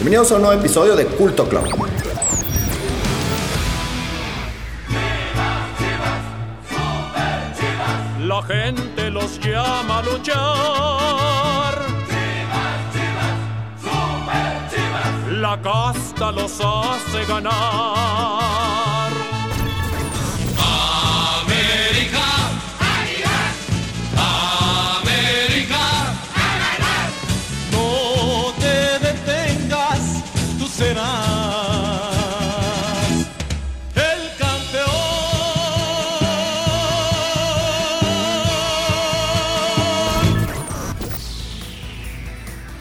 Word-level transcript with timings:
Bienvenidos 0.00 0.32
a 0.32 0.36
un 0.36 0.40
nuevo 0.40 0.58
episodio 0.58 0.96
de 0.96 1.04
Culto 1.04 1.46
Club. 1.46 1.62
La 8.18 8.42
gente 8.44 9.10
los 9.10 9.38
llama 9.40 9.98
a 9.98 10.02
luchar. 10.02 10.38
La 15.32 15.60
casta 15.60 16.32
los 16.32 16.58
hace 16.62 17.26
ganar. 17.28 18.89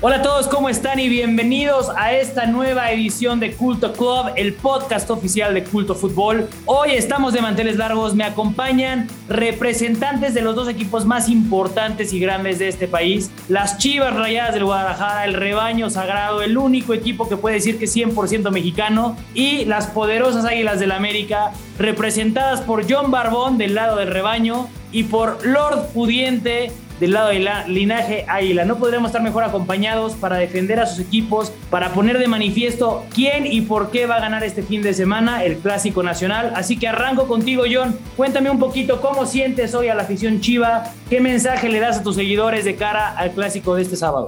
Hola 0.01 0.15
a 0.15 0.21
todos, 0.21 0.47
¿cómo 0.47 0.69
están? 0.69 0.97
Y 1.01 1.09
bienvenidos 1.09 1.89
a 1.93 2.13
esta 2.13 2.45
nueva 2.45 2.89
edición 2.93 3.41
de 3.41 3.51
Culto 3.51 3.91
Club, 3.91 4.31
el 4.37 4.53
podcast 4.53 5.09
oficial 5.09 5.53
de 5.53 5.65
Culto 5.65 5.93
Fútbol. 5.93 6.47
Hoy 6.65 6.91
estamos 6.91 7.33
de 7.33 7.41
manteles 7.41 7.75
largos, 7.75 8.15
me 8.15 8.23
acompañan 8.23 9.09
representantes 9.27 10.33
de 10.33 10.39
los 10.39 10.55
dos 10.55 10.69
equipos 10.69 11.05
más 11.05 11.27
importantes 11.27 12.13
y 12.13 12.19
grandes 12.21 12.59
de 12.59 12.69
este 12.69 12.87
país, 12.87 13.29
las 13.49 13.77
Chivas 13.77 14.15
Rayadas 14.15 14.53
del 14.53 14.63
Guadalajara, 14.63 15.25
el 15.25 15.33
rebaño 15.33 15.89
sagrado, 15.89 16.41
el 16.43 16.57
único 16.57 16.93
equipo 16.93 17.27
que 17.27 17.35
puede 17.35 17.55
decir 17.55 17.77
que 17.77 17.83
es 17.83 17.93
100% 17.93 18.51
mexicano, 18.51 19.17
y 19.33 19.65
las 19.65 19.87
poderosas 19.87 20.45
Águilas 20.45 20.79
del 20.79 20.93
América, 20.93 21.51
representadas 21.77 22.61
por 22.61 22.89
John 22.89 23.11
Barbón 23.11 23.57
del 23.57 23.75
lado 23.75 23.97
del 23.97 24.11
rebaño 24.11 24.69
y 24.93 25.03
por 25.03 25.45
Lord 25.45 25.89
Pudiente 25.93 26.71
del 26.99 27.13
lado 27.13 27.29
del 27.29 27.47
linaje 27.67 28.25
Águila. 28.27 28.65
No 28.65 28.77
podremos 28.77 29.09
estar 29.09 29.21
mejor 29.21 29.43
acompañados 29.43 30.13
para 30.13 30.37
defender 30.37 30.79
a 30.79 30.85
sus 30.85 30.99
equipos, 30.99 31.51
para 31.69 31.93
poner 31.93 32.17
de 32.19 32.27
manifiesto 32.27 33.05
quién 33.13 33.45
y 33.47 33.61
por 33.61 33.91
qué 33.91 34.05
va 34.05 34.15
a 34.15 34.19
ganar 34.19 34.43
este 34.43 34.63
fin 34.63 34.81
de 34.81 34.93
semana 34.93 35.43
el 35.43 35.57
Clásico 35.57 36.03
Nacional. 36.03 36.53
Así 36.55 36.77
que 36.77 36.87
arranco 36.87 37.27
contigo, 37.27 37.63
John. 37.71 37.97
Cuéntame 38.17 38.49
un 38.49 38.59
poquito 38.59 39.01
cómo 39.01 39.25
sientes 39.25 39.73
hoy 39.75 39.87
a 39.87 39.95
la 39.95 40.03
afición 40.03 40.41
Chiva, 40.41 40.83
qué 41.09 41.19
mensaje 41.21 41.69
le 41.69 41.79
das 41.79 41.99
a 41.99 42.03
tus 42.03 42.15
seguidores 42.15 42.65
de 42.65 42.75
cara 42.75 43.09
al 43.09 43.31
Clásico 43.31 43.75
de 43.75 43.83
este 43.83 43.95
sábado. 43.95 44.27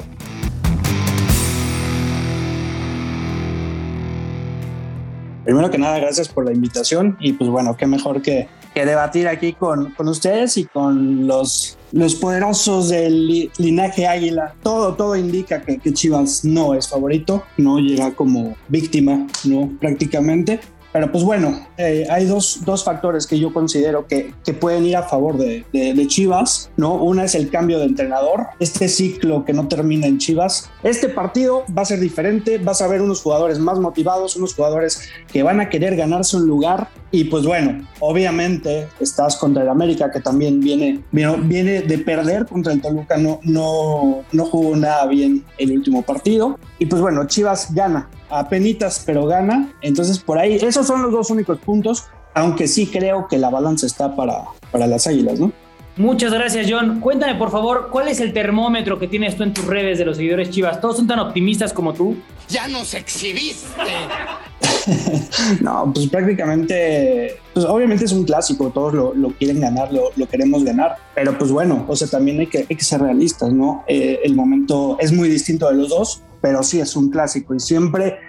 Primero 5.43 5.71
que 5.71 5.77
nada, 5.79 5.97
gracias 5.99 6.29
por 6.29 6.45
la 6.45 6.53
invitación 6.53 7.17
y 7.19 7.33
pues 7.33 7.49
bueno, 7.49 7.75
qué 7.75 7.87
mejor 7.87 8.21
que, 8.21 8.47
que 8.73 8.85
debatir 8.85 9.27
aquí 9.27 9.53
con, 9.53 9.91
con 9.91 10.07
ustedes 10.07 10.57
y 10.57 10.65
con 10.65 11.27
los, 11.27 11.77
los 11.91 12.15
poderosos 12.15 12.89
del 12.89 13.27
li- 13.27 13.51
linaje 13.57 14.07
águila. 14.07 14.53
Todo, 14.63 14.93
todo 14.93 15.15
indica 15.15 15.61
que, 15.61 15.77
que 15.77 15.93
Chivas 15.93 16.45
no 16.45 16.73
es 16.73 16.87
favorito, 16.87 17.43
no 17.57 17.79
llega 17.79 18.11
como 18.13 18.55
víctima, 18.69 19.27
¿no? 19.43 19.69
Prácticamente. 19.79 20.59
Pero 20.93 21.11
pues 21.11 21.23
bueno, 21.23 21.67
eh, 21.77 22.05
hay 22.09 22.25
dos, 22.25 22.61
dos 22.65 22.83
factores 22.83 23.25
que 23.25 23.39
yo 23.39 23.53
considero 23.53 24.07
que, 24.07 24.33
que 24.43 24.53
pueden 24.53 24.85
ir 24.85 24.97
a 24.97 25.03
favor 25.03 25.37
de, 25.37 25.65
Chivas, 26.07 26.71
¿no? 26.77 26.95
Una 26.95 27.25
es 27.25 27.35
el 27.35 27.49
cambio 27.49 27.79
de 27.79 27.85
entrenador, 27.85 28.47
este 28.59 28.89
ciclo 28.89 29.45
que 29.45 29.53
no 29.53 29.67
termina 29.67 30.07
en 30.07 30.17
Chivas. 30.17 30.69
Este 30.83 31.09
partido 31.09 31.63
va 31.77 31.83
a 31.83 31.85
ser 31.85 31.99
diferente, 31.99 32.57
vas 32.57 32.81
a 32.81 32.87
ver 32.87 33.01
unos 33.01 33.21
jugadores 33.21 33.59
más 33.59 33.79
motivados, 33.79 34.35
unos 34.35 34.53
jugadores 34.53 35.09
que 35.31 35.43
van 35.43 35.61
a 35.61 35.69
querer 35.69 35.95
ganarse 35.95 36.37
un 36.37 36.47
lugar. 36.47 36.89
Y 37.11 37.25
pues 37.25 37.45
bueno, 37.45 37.87
obviamente 37.99 38.87
estás 38.99 39.35
contra 39.35 39.63
el 39.63 39.69
América, 39.69 40.09
que 40.11 40.21
también 40.21 40.59
viene, 40.59 41.03
viene, 41.11 41.37
viene 41.43 41.81
de 41.81 41.97
perder 41.99 42.45
contra 42.45 42.73
el 42.73 42.81
Toluca, 42.81 43.17
no, 43.17 43.39
no, 43.43 44.23
no 44.31 44.45
jugó 44.45 44.75
nada 44.75 45.05
bien 45.07 45.43
el 45.57 45.71
último 45.71 46.01
partido. 46.01 46.57
Y 46.79 46.85
pues 46.85 47.01
bueno, 47.01 47.25
Chivas 47.27 47.73
gana, 47.73 48.09
a 48.31 48.49
penitas, 48.49 49.03
pero 49.05 49.25
gana. 49.25 49.73
Entonces 49.81 50.19
por 50.19 50.37
ahí, 50.37 50.55
esos 50.55 50.87
son 50.87 51.01
los 51.03 51.11
dos 51.11 51.29
únicos 51.29 51.59
puntos, 51.59 52.05
aunque 52.33 52.67
sí 52.67 52.87
creo 52.87 53.27
que 53.27 53.37
la 53.37 53.49
balanza 53.49 53.85
está 53.85 54.15
para, 54.15 54.43
para 54.71 54.87
las 54.87 55.07
Águilas, 55.07 55.39
¿no? 55.39 55.51
Muchas 55.97 56.33
gracias, 56.33 56.67
John. 56.69 57.01
Cuéntame, 57.01 57.35
por 57.35 57.51
favor, 57.51 57.89
¿cuál 57.91 58.07
es 58.07 58.21
el 58.21 58.31
termómetro 58.31 58.97
que 58.97 59.07
tienes 59.07 59.35
tú 59.35 59.43
en 59.43 59.53
tus 59.53 59.65
redes 59.65 59.97
de 59.97 60.05
los 60.05 60.17
seguidores 60.17 60.49
Chivas? 60.49 60.79
¿Todos 60.79 60.95
son 60.97 61.07
tan 61.07 61.19
optimistas 61.19 61.73
como 61.73 61.93
tú? 61.93 62.15
ya 62.51 62.67
nos 62.67 62.93
exhibiste. 62.93 63.67
No, 65.61 65.91
pues 65.93 66.07
prácticamente, 66.07 67.37
pues 67.53 67.65
obviamente 67.67 68.05
es 68.05 68.11
un 68.11 68.23
clásico, 68.23 68.71
todos 68.71 68.93
lo, 68.95 69.13
lo 69.13 69.29
quieren 69.29 69.59
ganar, 69.59 69.93
lo, 69.93 70.11
lo 70.15 70.27
queremos 70.27 70.63
ganar, 70.63 70.97
pero 71.13 71.37
pues 71.37 71.51
bueno, 71.51 71.85
o 71.87 71.95
sea, 71.95 72.07
también 72.07 72.39
hay 72.39 72.47
que, 72.47 72.65
hay 72.67 72.75
que 72.75 72.83
ser 72.83 72.99
realistas, 72.99 73.53
¿no? 73.53 73.83
Eh, 73.87 74.21
el 74.23 74.33
momento 74.33 74.97
es 74.99 75.11
muy 75.11 75.29
distinto 75.29 75.69
de 75.69 75.75
los 75.75 75.89
dos, 75.89 76.23
pero 76.41 76.63
sí 76.63 76.79
es 76.79 76.95
un 76.95 77.09
clásico 77.09 77.55
y 77.55 77.59
siempre, 77.59 78.19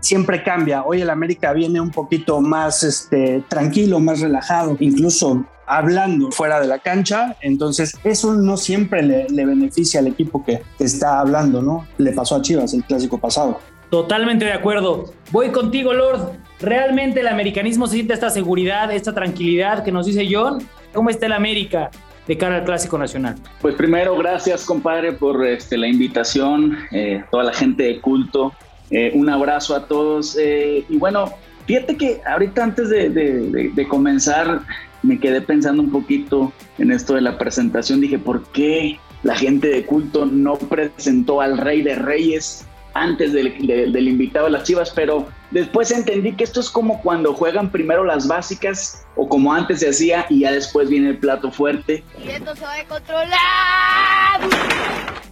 siempre 0.00 0.42
cambia. 0.42 0.84
Hoy 0.84 1.00
el 1.00 1.10
América 1.10 1.52
viene 1.52 1.80
un 1.80 1.90
poquito 1.90 2.40
más 2.40 2.82
este, 2.82 3.42
tranquilo, 3.48 3.98
más 3.98 4.20
relajado, 4.20 4.76
incluso 4.78 5.44
hablando 5.66 6.30
fuera 6.30 6.60
de 6.60 6.66
la 6.66 6.80
cancha, 6.80 7.36
entonces 7.40 7.94
eso 8.04 8.34
no 8.34 8.56
siempre 8.56 9.02
le, 9.02 9.28
le 9.28 9.46
beneficia 9.46 10.00
al 10.00 10.08
equipo 10.08 10.44
que, 10.44 10.62
está 10.78 11.20
hablando, 11.20 11.62
¿no? 11.62 11.86
Le 11.98 12.12
pasó 12.12 12.36
a 12.36 12.42
Chivas 12.42 12.74
el 12.74 12.84
clásico 12.84 13.18
pasado. 13.18 13.58
Totalmente 13.88 14.44
de 14.44 14.52
acuerdo. 14.52 15.12
Voy 15.30 15.50
contigo, 15.50 15.92
Lord. 15.92 16.32
¿Realmente 16.60 17.20
el 17.20 17.28
americanismo 17.28 17.86
se 17.86 17.94
siente 17.94 18.14
esta 18.14 18.30
seguridad, 18.30 18.90
esta 18.92 19.14
tranquilidad 19.14 19.84
que 19.84 19.92
nos 19.92 20.06
dice 20.06 20.26
John? 20.30 20.66
¿Cómo 20.92 21.10
está 21.10 21.26
el 21.26 21.32
América 21.32 21.90
de 22.26 22.38
cara 22.38 22.56
al 22.56 22.64
Clásico 22.64 22.98
Nacional? 22.98 23.36
Pues 23.60 23.74
primero, 23.74 24.16
gracias 24.16 24.64
compadre 24.64 25.12
por 25.12 25.44
este, 25.46 25.76
la 25.76 25.88
invitación, 25.88 26.78
eh, 26.92 27.22
toda 27.30 27.44
la 27.44 27.52
gente 27.52 27.84
de 27.84 28.00
culto. 28.00 28.52
Eh, 28.90 29.12
un 29.14 29.28
abrazo 29.28 29.74
a 29.74 29.86
todos. 29.86 30.36
eh, 30.38 30.84
y 30.88 30.96
bueno, 30.98 31.32
fíjate 31.66 31.96
que 31.96 32.20
ahorita 32.26 32.64
antes 32.64 32.90
de, 32.90 33.86
comenzar 33.88 34.60
me 35.02 35.18
quedé 35.18 35.40
pensando 35.40 35.82
un 35.82 35.90
poquito 35.90 36.52
en 36.78 36.92
esto 36.92 37.14
de 37.14 37.22
la 37.22 37.38
presentación. 37.38 38.00
Dije, 38.00 38.18
¿por 38.18 38.44
qué 38.52 38.98
la 39.22 39.34
gente 39.34 39.68
de 39.68 39.84
culto 39.84 40.26
no 40.26 40.56
presentó 40.56 41.40
al 41.40 41.58
Rey 41.58 41.82
de 41.82 41.94
Reyes 41.94 42.66
antes 42.94 43.32
del, 43.32 43.66
de- 43.66 43.90
del 43.90 44.08
invitado 44.08 44.46
a 44.46 44.50
las 44.50 44.64
Chivas? 44.64 44.90
Pero 44.90 45.28
después 45.50 45.90
entendí 45.90 46.32
que 46.32 46.44
esto 46.44 46.60
es 46.60 46.70
como 46.70 47.00
cuando 47.02 47.32
juegan 47.34 47.70
primero 47.70 48.04
las 48.04 48.26
básicas 48.28 49.04
o 49.16 49.28
como 49.28 49.52
antes 49.52 49.80
se 49.80 49.88
hacía 49.90 50.26
y 50.28 50.40
ya 50.40 50.52
después 50.52 50.88
viene 50.88 51.10
el 51.10 51.18
plato 51.18 51.50
fuerte. 51.50 52.02
Y 52.24 52.28
esto 52.30 52.54
se 52.56 52.62
va 52.62 52.74
a 52.74 52.84
controlar. 52.84 54.40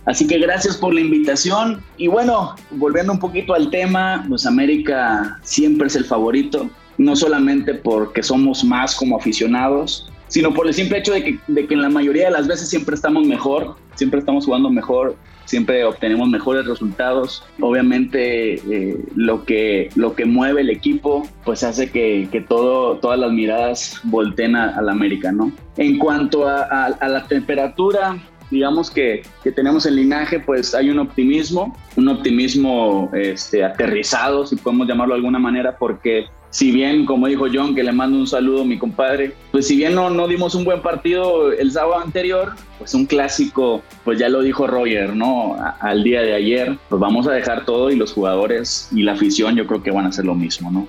Así 0.07 0.27
que 0.27 0.39
gracias 0.39 0.77
por 0.77 0.95
la 0.95 1.01
invitación. 1.01 1.83
Y 1.97 2.09
bueno, 2.09 2.57
volviendo 2.73 3.13
un 3.13 3.19
poquito 3.19 3.55
al 3.55 3.71
tema, 3.71 4.25
pues 4.29 4.47
América 4.47 5.39
siempre 5.43 5.87
es 5.89 5.97
el 5.97 6.05
favorito, 6.05 6.69
no 6.99 7.15
solamente 7.17 7.75
porque 7.75 8.23
somos 8.23 8.65
más 8.65 8.95
como 8.95 9.17
aficionados, 9.19 10.11
sino 10.31 10.55
por 10.55 10.67
el 10.67 10.73
simple 10.73 10.99
hecho 10.99 11.13
de 11.13 11.23
que, 11.23 11.39
de 11.49 11.67
que 11.67 11.75
en 11.75 11.83
la 11.83 11.91
mayoría 11.91 12.27
de 12.27 12.31
las 12.31 12.49
veces 12.49 12.71
siempre 12.71 12.95
estamos 12.95 13.27
mejor, 13.27 13.77
siempre 13.97 14.21
estamos 14.21 14.47
jugando 14.47 14.71
mejor, 14.71 15.17
siempre 15.45 15.85
obtenemos 15.85 16.29
mejores 16.29 16.65
resultados. 16.65 17.45
Obviamente 17.61 18.55
eh, 18.55 19.05
lo, 19.17 19.45
que, 19.45 19.91
lo 19.97 20.15
que 20.15 20.25
mueve 20.25 20.61
el 20.61 20.71
equipo 20.71 21.29
pues 21.45 21.65
hace 21.65 21.91
que, 21.91 22.29
que 22.31 22.41
todo, 22.41 22.97
todas 22.99 23.19
las 23.19 23.33
miradas 23.33 24.01
volteen 24.05 24.55
al 24.55 24.89
América, 24.89 25.33
¿no? 25.33 25.53
En 25.77 25.99
cuanto 25.99 26.47
a, 26.47 26.97
la 27.01 27.27
temperatura, 27.27 28.17
digamos 28.53 28.91
que, 28.91 29.23
que 29.43 29.51
tenemos 29.51 29.85
el 29.87 29.97
linaje, 29.97 30.39
pues 30.39 30.75
hay 30.75 30.91
un 30.91 31.01
optimismo, 31.01 31.77
un 31.97 32.09
optimismo 32.09 33.11
este, 33.13 33.65
aterrizado, 33.65 34.47
si 34.47 34.55
podemos 34.55 34.87
llamarlo 34.87 35.15
de 35.15 35.19
alguna 35.19 35.41
manera, 35.41 35.77
porque 35.77 36.27
si 36.51 36.73
bien, 36.73 37.07
como 37.07 37.29
dijo 37.29 37.47
John, 37.53 37.75
que 37.77 37.83
le 37.85 37.93
mando 37.93 38.19
un 38.19 38.27
saludo 38.27 38.63
a 38.63 38.65
mi 38.65 38.77
compadre, 38.77 39.35
pues 39.53 39.69
si 39.69 39.77
bien 39.77 39.95
no, 39.95 40.11
no 40.11 40.27
dimos 40.27 40.55
un 40.57 40.65
buen 40.65 40.83
partido 40.83 41.53
el 41.53 41.71
sábado 41.71 42.01
anterior, 42.01 42.55
pues 42.79 42.93
un 42.95 43.07
clásico, 43.07 43.83
pues 44.05 44.19
ya 44.19 44.29
lo 44.29 44.41
dijo 44.41 44.67
Roger, 44.67 45.15
¿no? 45.15 45.57
Al 45.81 46.03
día 46.03 46.23
de 46.23 46.35
ayer, 46.35 46.77
pues 46.89 47.01
vamos 47.01 47.29
a 47.29 47.33
dejar 47.33 47.65
todo 47.65 47.91
y 47.91 47.97
los 47.97 48.13
jugadores 48.13 48.89
y 48.93 49.03
la 49.05 49.13
afición 49.13 49.55
yo 49.55 49.67
creo 49.67 49.83
que 49.83 49.93
van 49.93 50.07
a 50.07 50.09
hacer 50.09 50.25
lo 50.25 50.35
mismo, 50.35 50.71
¿no? 50.73 50.89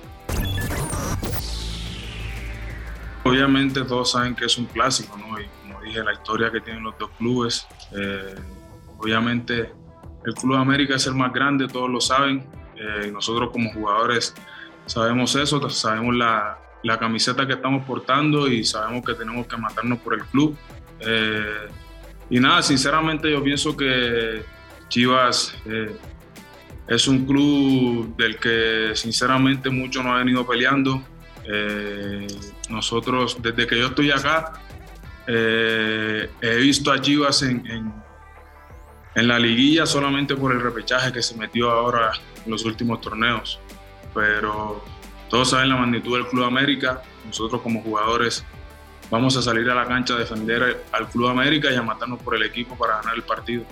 Obviamente 3.24 3.82
todos 3.82 4.10
saben 4.10 4.34
que 4.34 4.46
es 4.46 4.58
un 4.58 4.66
clásico, 4.66 5.16
¿no? 5.16 5.40
Y 5.40 5.44
como 5.62 5.80
dije, 5.84 6.02
la 6.02 6.12
historia 6.12 6.50
que 6.50 6.60
tienen 6.60 6.82
los 6.82 6.98
dos 6.98 7.10
clubes. 7.18 7.66
eh, 7.92 8.34
obviamente 8.98 9.72
el 10.24 10.34
Club 10.34 10.54
América 10.54 10.94
es 10.94 11.06
el 11.06 11.14
más 11.14 11.32
grande, 11.32 11.66
todos 11.68 11.88
lo 11.90 12.00
saben. 12.00 12.44
eh, 12.76 13.10
nosotros 13.12 13.50
como 13.52 13.70
jugadores 13.72 14.34
sabemos 14.86 15.34
eso, 15.36 15.68
sabemos 15.70 16.14
la, 16.14 16.58
la 16.82 16.98
camiseta 16.98 17.46
que 17.46 17.54
estamos 17.54 17.84
portando 17.84 18.48
y 18.48 18.64
sabemos 18.64 19.04
que 19.04 19.14
tenemos 19.14 19.46
que 19.46 19.56
matarnos 19.56 19.98
por 20.00 20.14
el 20.14 20.24
club. 20.24 20.56
Eh, 21.00 21.68
y 22.30 22.40
nada, 22.40 22.62
sinceramente 22.62 23.30
yo 23.30 23.42
pienso 23.42 23.76
que 23.76 24.42
Chivas 24.88 25.54
eh, 25.66 25.96
es 26.88 27.06
un 27.08 27.24
club 27.24 28.16
del 28.16 28.36
que 28.36 28.92
sinceramente 28.94 29.70
mucho 29.70 30.02
no 30.02 30.14
ha 30.14 30.18
venido 30.18 30.46
peleando. 30.46 31.02
Eh, 31.44 32.26
nosotros, 32.68 33.36
desde 33.40 33.66
que 33.66 33.78
yo 33.78 33.88
estoy 33.88 34.10
acá, 34.10 34.52
he 35.26 36.56
visto 36.58 36.90
a 36.90 37.00
Chivas 37.00 37.42
en, 37.42 37.92
en, 39.14 39.28
la 39.28 39.38
liguilla 39.38 39.86
solamente 39.86 40.34
por 40.34 40.52
el 40.52 40.60
repechaje 40.60 41.12
que 41.12 41.22
se 41.22 41.36
metió 41.36 41.70
ahora 41.70 42.10
en 42.44 42.50
los 42.50 42.64
últimos 42.64 43.00
torneos. 43.00 43.60
Pero 44.14 44.82
todos 45.28 45.50
saben 45.50 45.68
la 45.68 45.76
magnitud 45.76 46.16
del 46.16 46.26
Club 46.26 46.44
América. 46.44 47.02
Nosotros 47.26 47.62
como 47.62 47.82
jugadores 47.82 48.44
vamos 49.10 49.36
a 49.36 49.42
salir 49.42 49.68
a 49.70 49.74
la 49.74 49.86
cancha 49.86 50.14
a 50.14 50.18
defender 50.18 50.82
al 50.92 51.08
Club 51.08 51.28
América 51.28 51.70
y 51.70 51.76
a 51.76 51.82
matarnos 51.82 52.20
por 52.22 52.34
el 52.34 52.42
equipo 52.42 52.76
para 52.76 52.96
ganar 52.96 53.14
el 53.14 53.22
partido. 53.22 53.64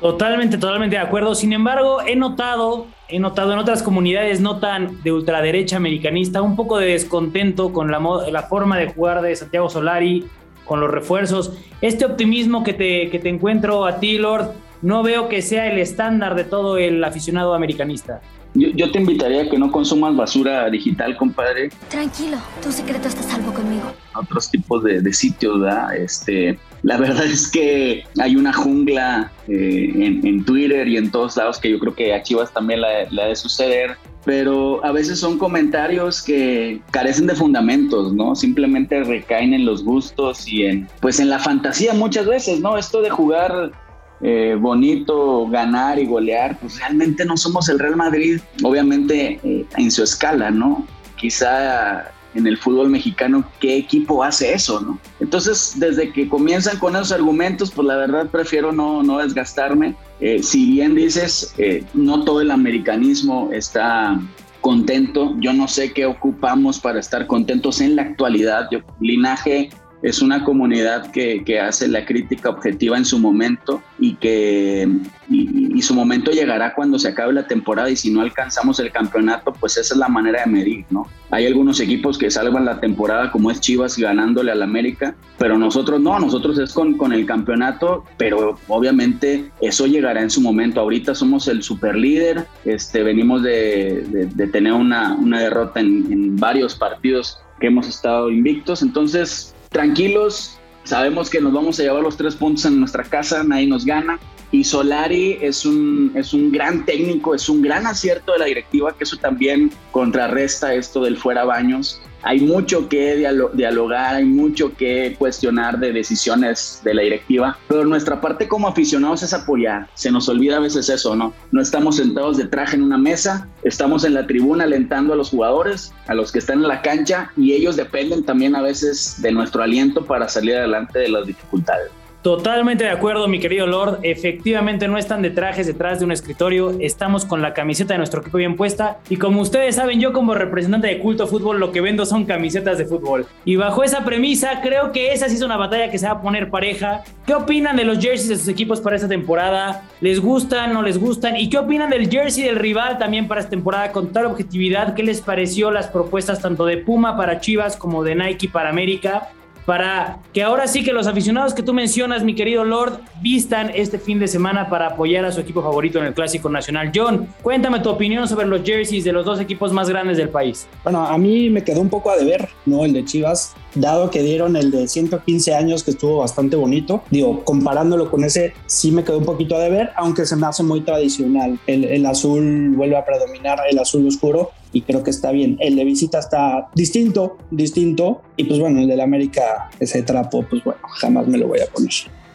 Totalmente, 0.00 0.58
totalmente 0.58 0.96
de 0.96 1.02
acuerdo. 1.02 1.34
Sin 1.34 1.52
embargo, 1.52 2.00
he 2.02 2.14
notado, 2.14 2.86
he 3.08 3.18
notado 3.18 3.52
en 3.52 3.58
otras 3.58 3.82
comunidades 3.82 4.40
no 4.40 4.60
tan 4.60 5.02
de 5.02 5.10
ultraderecha 5.10 5.76
americanista 5.76 6.40
un 6.40 6.54
poco 6.54 6.78
de 6.78 6.92
descontento 6.92 7.72
con 7.72 7.90
la, 7.90 8.00
la 8.30 8.42
forma 8.44 8.78
de 8.78 8.92
jugar 8.92 9.22
de 9.22 9.34
Santiago 9.34 9.68
Solari, 9.68 10.28
con 10.64 10.80
los 10.80 10.90
refuerzos. 10.90 11.52
Este 11.80 12.04
optimismo 12.04 12.62
que 12.62 12.74
te, 12.74 13.10
que 13.10 13.18
te 13.18 13.28
encuentro 13.28 13.86
a 13.86 13.98
ti, 13.98 14.18
Lord, 14.18 14.52
no 14.82 15.02
veo 15.02 15.28
que 15.28 15.42
sea 15.42 15.70
el 15.70 15.78
estándar 15.78 16.34
de 16.34 16.44
todo 16.44 16.78
el 16.78 17.02
aficionado 17.02 17.54
americanista. 17.54 18.20
Yo, 18.54 18.90
te 18.90 18.98
invitaría 18.98 19.42
a 19.42 19.50
que 19.50 19.58
no 19.58 19.70
consumas 19.70 20.16
basura 20.16 20.68
digital, 20.70 21.16
compadre. 21.16 21.68
Tranquilo, 21.90 22.38
tu 22.62 22.72
secreto 22.72 23.06
está 23.06 23.22
salvo 23.22 23.52
conmigo. 23.52 23.92
Otros 24.16 24.50
tipos 24.50 24.82
de, 24.82 25.12
sitios, 25.12 25.60
¿verdad? 25.60 25.94
Este, 25.94 26.58
la 26.82 26.96
verdad 26.96 27.24
es 27.26 27.50
que 27.50 28.04
hay 28.18 28.36
una 28.36 28.52
jungla 28.52 29.30
eh, 29.46 30.20
en, 30.24 30.44
Twitter 30.44 30.88
y 30.88 30.96
en 30.96 31.10
todos 31.10 31.36
lados 31.36 31.58
que 31.58 31.70
yo 31.70 31.78
creo 31.78 31.94
que 31.94 32.14
a 32.14 32.22
Chivas 32.22 32.52
también 32.52 32.80
la, 32.80 32.88
la 33.10 33.26
de 33.26 33.36
suceder 33.36 33.96
pero 34.24 34.84
a 34.84 34.92
veces 34.92 35.18
son 35.20 35.38
comentarios 35.38 36.20
que 36.20 36.82
carecen 36.90 37.26
de 37.28 37.34
fundamentos, 37.34 38.12
¿no? 38.12 38.34
Simplemente 38.34 39.02
recaen 39.02 39.54
en 39.54 39.64
los 39.64 39.82
gustos 39.82 40.46
y 40.46 40.64
en, 40.64 40.86
pues 41.00 41.18
en 41.18 41.30
la 41.30 41.38
fantasía 41.38 41.94
muchas 41.94 42.26
veces, 42.26 42.60
¿no? 42.60 42.76
Esto 42.76 43.00
de 43.00 43.08
jugar 43.08 43.72
eh, 44.20 44.56
bonito 44.58 45.46
ganar 45.48 45.98
y 45.98 46.06
golear, 46.06 46.58
pues 46.58 46.78
realmente 46.78 47.24
no 47.24 47.36
somos 47.36 47.68
el 47.68 47.78
Real 47.78 47.96
Madrid, 47.96 48.40
obviamente 48.64 49.38
eh, 49.44 49.64
en 49.76 49.90
su 49.90 50.02
escala, 50.02 50.50
¿no? 50.50 50.86
Quizá 51.16 52.10
en 52.34 52.46
el 52.46 52.58
fútbol 52.58 52.90
mexicano, 52.90 53.44
¿qué 53.60 53.76
equipo 53.76 54.22
hace 54.24 54.52
eso, 54.52 54.80
no? 54.80 54.98
Entonces, 55.20 55.74
desde 55.76 56.12
que 56.12 56.28
comienzan 56.28 56.78
con 56.78 56.96
esos 56.96 57.12
argumentos, 57.12 57.70
pues 57.70 57.86
la 57.86 57.96
verdad 57.96 58.28
prefiero 58.28 58.72
no, 58.72 59.02
no 59.02 59.18
desgastarme. 59.18 59.94
Eh, 60.20 60.42
si 60.42 60.72
bien 60.72 60.94
dices, 60.94 61.54
no 61.94 62.24
todo 62.24 62.40
el 62.40 62.50
americanismo 62.50 63.50
está 63.52 64.20
contento, 64.60 65.34
yo 65.38 65.52
no 65.52 65.68
sé 65.68 65.92
qué 65.92 66.06
ocupamos 66.06 66.80
para 66.80 66.98
estar 66.98 67.26
contentos 67.26 67.80
en 67.80 67.96
la 67.96 68.02
actualidad. 68.02 68.68
Yo, 68.70 68.80
linaje 69.00 69.70
es 70.02 70.22
una 70.22 70.44
comunidad 70.44 71.10
que, 71.10 71.42
que, 71.44 71.58
hace 71.60 71.88
la 71.88 72.04
crítica 72.04 72.50
objetiva 72.50 72.96
en 72.96 73.04
su 73.04 73.18
momento 73.18 73.82
y 73.98 74.14
que 74.14 74.88
y, 75.28 75.82
su 75.82 75.94
momento 75.94 76.30
llegará 76.30 76.74
cuando 76.74 76.98
se 76.98 77.08
acabe 77.08 77.32
la 77.32 77.46
temporada 77.46 77.90
y 77.90 77.96
si 77.96 78.10
no 78.10 78.20
alcanzamos 78.20 78.80
el 78.80 78.90
campeonato, 78.90 79.52
pues 79.52 79.76
esa 79.76 79.94
es 79.94 79.98
la 79.98 80.08
manera 80.08 80.44
de 80.44 80.50
medir, 80.50 80.84
¿no? 80.90 81.06
Hay 81.30 81.46
algunos 81.46 81.80
equipos 81.80 82.18
que 82.18 82.30
salvan 82.30 82.64
la 82.64 82.80
temporada 82.80 83.30
como 83.30 83.50
es 83.50 83.60
Chivas 83.60 83.96
ganándole 83.96 84.50
al 84.50 84.62
América, 84.62 85.14
pero 85.38 85.56
nosotros 85.56 86.00
no, 86.00 86.18
nosotros 86.18 86.58
es 86.58 86.72
con, 86.72 86.94
con 86.96 87.12
el 87.12 87.26
campeonato, 87.26 88.04
pero 88.16 88.58
obviamente 88.68 89.50
eso 89.60 89.86
llegará 89.86 90.22
en 90.22 90.30
su 90.30 90.40
momento. 90.40 90.80
Ahorita 90.80 91.14
somos 91.14 91.48
el 91.48 91.62
super 91.62 91.94
líder, 91.96 92.46
este, 92.64 93.02
venimos 93.02 93.42
de, 93.42 94.28
de, 94.34 94.46
tener 94.48 94.72
una, 94.72 95.14
una 95.14 95.40
derrota 95.40 95.80
en, 95.80 96.12
en 96.12 96.36
varios 96.36 96.74
partidos 96.74 97.38
que 97.60 97.68
hemos 97.68 97.88
estado 97.88 98.30
invictos, 98.30 98.82
entonces 98.82 99.54
tranquilos, 99.70 100.58
sabemos 100.84 101.30
que 101.30 101.40
nos 101.40 101.52
vamos 101.52 101.78
a 101.78 101.82
llevar 101.82 102.02
los 102.02 102.16
tres 102.16 102.34
puntos 102.34 102.64
en 102.64 102.80
nuestra 102.80 103.04
casa, 103.04 103.42
nadie 103.44 103.66
nos 103.66 103.84
gana. 103.84 104.18
Y 104.50 104.64
Solari 104.64 105.38
es 105.42 105.66
un, 105.66 106.12
es 106.14 106.32
un 106.32 106.50
gran 106.50 106.86
técnico, 106.86 107.34
es 107.34 107.48
un 107.48 107.60
gran 107.60 107.86
acierto 107.86 108.32
de 108.32 108.38
la 108.38 108.44
directiva, 108.46 108.94
que 108.96 109.04
eso 109.04 109.18
también 109.18 109.70
contrarresta 109.90 110.72
esto 110.74 111.02
del 111.02 111.18
fuera 111.18 111.44
baños 111.44 112.00
hay 112.22 112.40
mucho 112.40 112.88
que 112.88 113.16
dialogar, 113.54 114.16
hay 114.16 114.24
mucho 114.24 114.74
que 114.76 115.14
cuestionar 115.18 115.78
de 115.78 115.92
decisiones 115.92 116.80
de 116.84 116.94
la 116.94 117.02
directiva, 117.02 117.58
pero 117.68 117.84
nuestra 117.84 118.20
parte 118.20 118.48
como 118.48 118.68
aficionados 118.68 119.22
es 119.22 119.32
apoyar. 119.32 119.88
Se 119.94 120.10
nos 120.10 120.28
olvida 120.28 120.56
a 120.56 120.60
veces 120.60 120.88
eso, 120.88 121.14
¿no? 121.14 121.32
No 121.52 121.60
estamos 121.60 121.96
sentados 121.96 122.36
de 122.36 122.46
traje 122.46 122.76
en 122.76 122.82
una 122.82 122.98
mesa, 122.98 123.48
estamos 123.62 124.04
en 124.04 124.14
la 124.14 124.26
tribuna 124.26 124.64
alentando 124.64 125.12
a 125.12 125.16
los 125.16 125.30
jugadores, 125.30 125.92
a 126.06 126.14
los 126.14 126.32
que 126.32 126.38
están 126.38 126.58
en 126.58 126.68
la 126.68 126.82
cancha 126.82 127.30
y 127.36 127.52
ellos 127.52 127.76
dependen 127.76 128.24
también 128.24 128.56
a 128.56 128.62
veces 128.62 129.20
de 129.20 129.32
nuestro 129.32 129.62
aliento 129.62 130.04
para 130.04 130.28
salir 130.28 130.56
adelante 130.56 130.98
de 130.98 131.08
las 131.08 131.26
dificultades. 131.26 131.90
Totalmente 132.22 132.82
de 132.82 132.90
acuerdo, 132.90 133.28
mi 133.28 133.38
querido 133.38 133.68
Lord. 133.68 134.00
Efectivamente, 134.02 134.88
no 134.88 134.98
están 134.98 135.22
de 135.22 135.30
trajes 135.30 135.68
detrás 135.68 136.00
de 136.00 136.04
un 136.04 136.10
escritorio. 136.10 136.74
Estamos 136.80 137.24
con 137.24 137.42
la 137.42 137.54
camiseta 137.54 137.94
de 137.94 137.98
nuestro 137.98 138.22
equipo 138.22 138.38
bien 138.38 138.56
puesta. 138.56 138.98
Y 139.08 139.16
como 139.16 139.40
ustedes 139.40 139.76
saben, 139.76 140.00
yo 140.00 140.12
como 140.12 140.34
representante 140.34 140.88
de 140.88 140.98
Culto 140.98 141.28
Fútbol, 141.28 141.60
lo 141.60 141.70
que 141.70 141.80
vendo 141.80 142.04
son 142.04 142.24
camisetas 142.24 142.76
de 142.76 142.86
fútbol. 142.86 143.26
Y 143.44 143.54
bajo 143.54 143.84
esa 143.84 144.04
premisa, 144.04 144.60
creo 144.62 144.90
que 144.90 145.12
esa 145.12 145.28
sí 145.28 145.36
es 145.36 145.42
una 145.42 145.56
batalla 145.56 145.92
que 145.92 145.98
se 145.98 146.06
va 146.06 146.14
a 146.14 146.20
poner 146.20 146.50
pareja. 146.50 147.04
¿Qué 147.24 147.34
opinan 147.34 147.76
de 147.76 147.84
los 147.84 147.98
jerseys 147.98 148.28
de 148.28 148.36
sus 148.36 148.48
equipos 148.48 148.80
para 148.80 148.96
esta 148.96 149.08
temporada? 149.08 149.84
¿Les 150.00 150.18
gustan? 150.18 150.72
¿No 150.72 150.82
les 150.82 150.98
gustan? 150.98 151.36
¿Y 151.36 151.48
qué 151.48 151.58
opinan 151.58 151.88
del 151.88 152.10
jersey 152.10 152.42
del 152.42 152.56
rival 152.56 152.98
también 152.98 153.28
para 153.28 153.40
esta 153.40 153.50
temporada 153.50 153.92
con 153.92 154.12
tal 154.12 154.26
objetividad? 154.26 154.94
¿Qué 154.94 155.04
les 155.04 155.20
pareció 155.20 155.70
las 155.70 155.86
propuestas 155.86 156.42
tanto 156.42 156.66
de 156.66 156.78
Puma 156.78 157.16
para 157.16 157.38
Chivas 157.38 157.76
como 157.76 158.02
de 158.02 158.16
Nike 158.16 158.48
para 158.48 158.70
América? 158.70 159.28
Para 159.68 160.20
que 160.32 160.42
ahora 160.42 160.66
sí 160.66 160.82
que 160.82 160.94
los 160.94 161.06
aficionados 161.06 161.52
que 161.52 161.62
tú 161.62 161.74
mencionas, 161.74 162.24
mi 162.24 162.34
querido 162.34 162.64
Lord, 162.64 163.00
vistan 163.20 163.70
este 163.74 163.98
fin 163.98 164.18
de 164.18 164.26
semana 164.26 164.70
para 164.70 164.86
apoyar 164.86 165.26
a 165.26 165.30
su 165.30 165.40
equipo 165.40 165.60
favorito 165.60 165.98
en 165.98 166.06
el 166.06 166.14
Clásico 166.14 166.48
Nacional. 166.48 166.90
John, 166.94 167.28
cuéntame 167.42 167.80
tu 167.80 167.90
opinión 167.90 168.26
sobre 168.26 168.46
los 168.46 168.62
jerseys 168.62 169.04
de 169.04 169.12
los 169.12 169.26
dos 169.26 169.40
equipos 169.40 169.70
más 169.74 169.90
grandes 169.90 170.16
del 170.16 170.30
país. 170.30 170.66
Bueno, 170.84 171.04
a 171.04 171.18
mí 171.18 171.50
me 171.50 171.64
quedó 171.64 171.82
un 171.82 171.90
poco 171.90 172.10
a 172.10 172.16
deber, 172.16 172.48
¿no? 172.64 172.86
El 172.86 172.94
de 172.94 173.04
Chivas, 173.04 173.54
dado 173.74 174.08
que 174.10 174.22
dieron 174.22 174.56
el 174.56 174.70
de 174.70 174.88
115 174.88 175.54
años, 175.54 175.84
que 175.84 175.90
estuvo 175.90 176.20
bastante 176.20 176.56
bonito. 176.56 177.02
Digo, 177.10 177.44
comparándolo 177.44 178.10
con 178.10 178.24
ese, 178.24 178.54
sí 178.64 178.90
me 178.90 179.04
quedó 179.04 179.18
un 179.18 179.26
poquito 179.26 179.54
a 179.54 179.58
deber, 179.58 179.90
aunque 179.96 180.24
se 180.24 180.34
me 180.36 180.46
hace 180.46 180.62
muy 180.62 180.80
tradicional. 180.80 181.58
El, 181.66 181.84
el 181.84 182.06
azul 182.06 182.72
vuelve 182.74 182.96
a 182.96 183.04
predominar, 183.04 183.58
el 183.70 183.78
azul 183.78 184.06
oscuro, 184.06 184.50
y 184.72 184.82
creo 184.82 185.02
que 185.02 185.10
está 185.10 185.30
bien. 185.30 185.56
El 185.60 185.76
de 185.76 185.84
visita 185.84 186.18
está 186.18 186.68
distinto, 186.74 187.38
distinto, 187.50 188.22
y 188.36 188.44
pues 188.44 188.60
bueno, 188.60 188.80
el 188.80 188.88
del 188.88 189.00
América, 189.00 189.70
ese 189.80 190.02
trapo, 190.02 190.44
pues 190.48 190.62
bueno, 190.64 190.80
jamás 191.00 191.26
me 191.26 191.38
lo 191.38 191.48
voy 191.48 191.60
a 191.60 191.66
poner. 191.66 191.90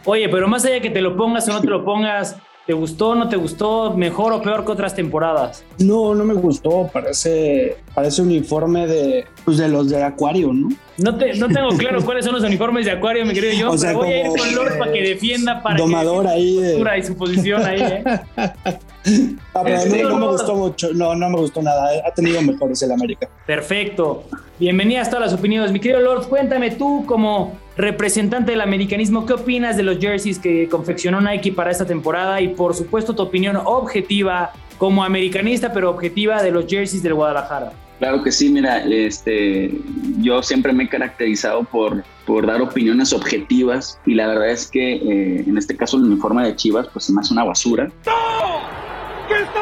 Oye, 0.05 0.27
pero 0.29 0.47
más 0.47 0.65
allá 0.65 0.81
que 0.81 0.89
te 0.89 1.01
lo 1.01 1.15
pongas 1.15 1.47
o 1.47 1.53
no 1.53 1.61
te 1.61 1.67
lo 1.67 1.85
pongas, 1.85 2.35
¿Te 2.65 2.71
gustó, 2.71 3.09
o 3.09 3.15
no 3.15 3.27
te 3.27 3.35
gustó? 3.35 3.93
¿Mejor 3.93 4.31
o 4.31 4.41
peor 4.41 4.63
que 4.63 4.71
otras 4.71 4.95
temporadas? 4.95 5.65
No, 5.79 6.15
no 6.15 6.23
me 6.23 6.33
gustó. 6.33 6.89
Parece, 6.93 7.75
parece 7.93 8.21
uniforme 8.21 8.87
de, 8.87 9.25
pues 9.43 9.57
de 9.57 9.67
los 9.67 9.89
de 9.89 10.01
Acuario, 10.01 10.53
¿no? 10.53 10.69
No, 10.97 11.17
te, 11.17 11.33
no 11.33 11.49
tengo 11.49 11.69
claro 11.71 12.01
cuáles 12.05 12.23
son 12.23 12.35
los 12.35 12.43
uniformes 12.45 12.85
de 12.85 12.91
Acuario, 12.91 13.25
mi 13.25 13.33
querido 13.33 13.53
yo. 13.53 13.71
O 13.71 13.77
sea, 13.77 13.91
voy 13.91 14.07
a 14.07 14.21
ir 14.21 14.27
con 14.27 14.55
Lord 14.55 14.77
para 14.77 14.93
que 14.93 15.01
defienda 15.01 15.61
para 15.61 15.77
domador 15.77 16.25
ahí 16.25 16.55
de... 16.55 16.99
y 16.99 17.03
su 17.03 17.17
posición 17.17 17.65
ahí, 17.65 17.81
¿eh? 17.81 18.03
Ah, 19.53 19.61
pero 19.65 19.81
a 19.81 19.85
mí 19.85 20.01
no 20.01 20.17
me 20.17 20.27
gustó 20.27 20.55
mucho. 20.55 20.93
No, 20.93 21.13
no 21.13 21.29
me 21.29 21.37
gustó 21.37 21.61
nada. 21.61 21.89
Ha 22.07 22.11
tenido 22.13 22.41
mejores 22.41 22.81
el 22.83 22.93
América. 22.93 23.27
Perfecto. 23.45 24.23
Bienvenidas 24.57 25.09
a 25.09 25.11
todas 25.11 25.31
las 25.31 25.37
opiniones. 25.37 25.73
Mi 25.73 25.81
querido 25.81 25.99
Lord, 25.99 26.29
cuéntame 26.29 26.71
tú 26.71 27.03
como 27.05 27.51
representante 27.77 28.51
del 28.51 28.61
americanismo, 28.61 29.25
¿qué 29.25 29.33
opinas 29.33 29.77
de 29.77 29.83
los 29.83 29.97
jerseys 29.99 30.39
que 30.39 30.67
confeccionó 30.69 31.21
Nike 31.21 31.51
para 31.51 31.71
esta 31.71 31.85
temporada? 31.85 32.41
Y 32.41 32.49
por 32.49 32.75
supuesto 32.75 33.15
tu 33.15 33.23
opinión 33.23 33.57
objetiva 33.57 34.51
como 34.77 35.03
americanista, 35.03 35.73
pero 35.73 35.89
objetiva 35.89 36.41
de 36.43 36.51
los 36.51 36.65
jerseys 36.67 37.03
del 37.03 37.13
Guadalajara. 37.13 37.73
Claro 37.99 38.21
que 38.21 38.31
sí, 38.31 38.49
mira, 38.49 38.83
este, 38.83 39.71
yo 40.19 40.43
siempre 40.43 40.73
me 40.73 40.83
he 40.83 40.89
caracterizado 40.89 41.63
por, 41.63 42.03
por 42.25 42.45
dar 42.45 42.61
opiniones 42.61 43.13
objetivas 43.13 43.97
y 44.05 44.15
la 44.15 44.27
verdad 44.27 44.49
es 44.49 44.67
que 44.67 44.95
eh, 44.95 45.43
en 45.47 45.57
este 45.57 45.77
caso 45.77 45.97
el 45.97 46.03
uniforme 46.03 46.43
de 46.45 46.55
Chivas 46.55 46.87
pues 46.91 47.05
se 47.05 47.13
me 47.13 47.21
hace 47.21 47.33
una 47.33 47.45
basura. 47.45 47.89
¿Qué 48.03 48.09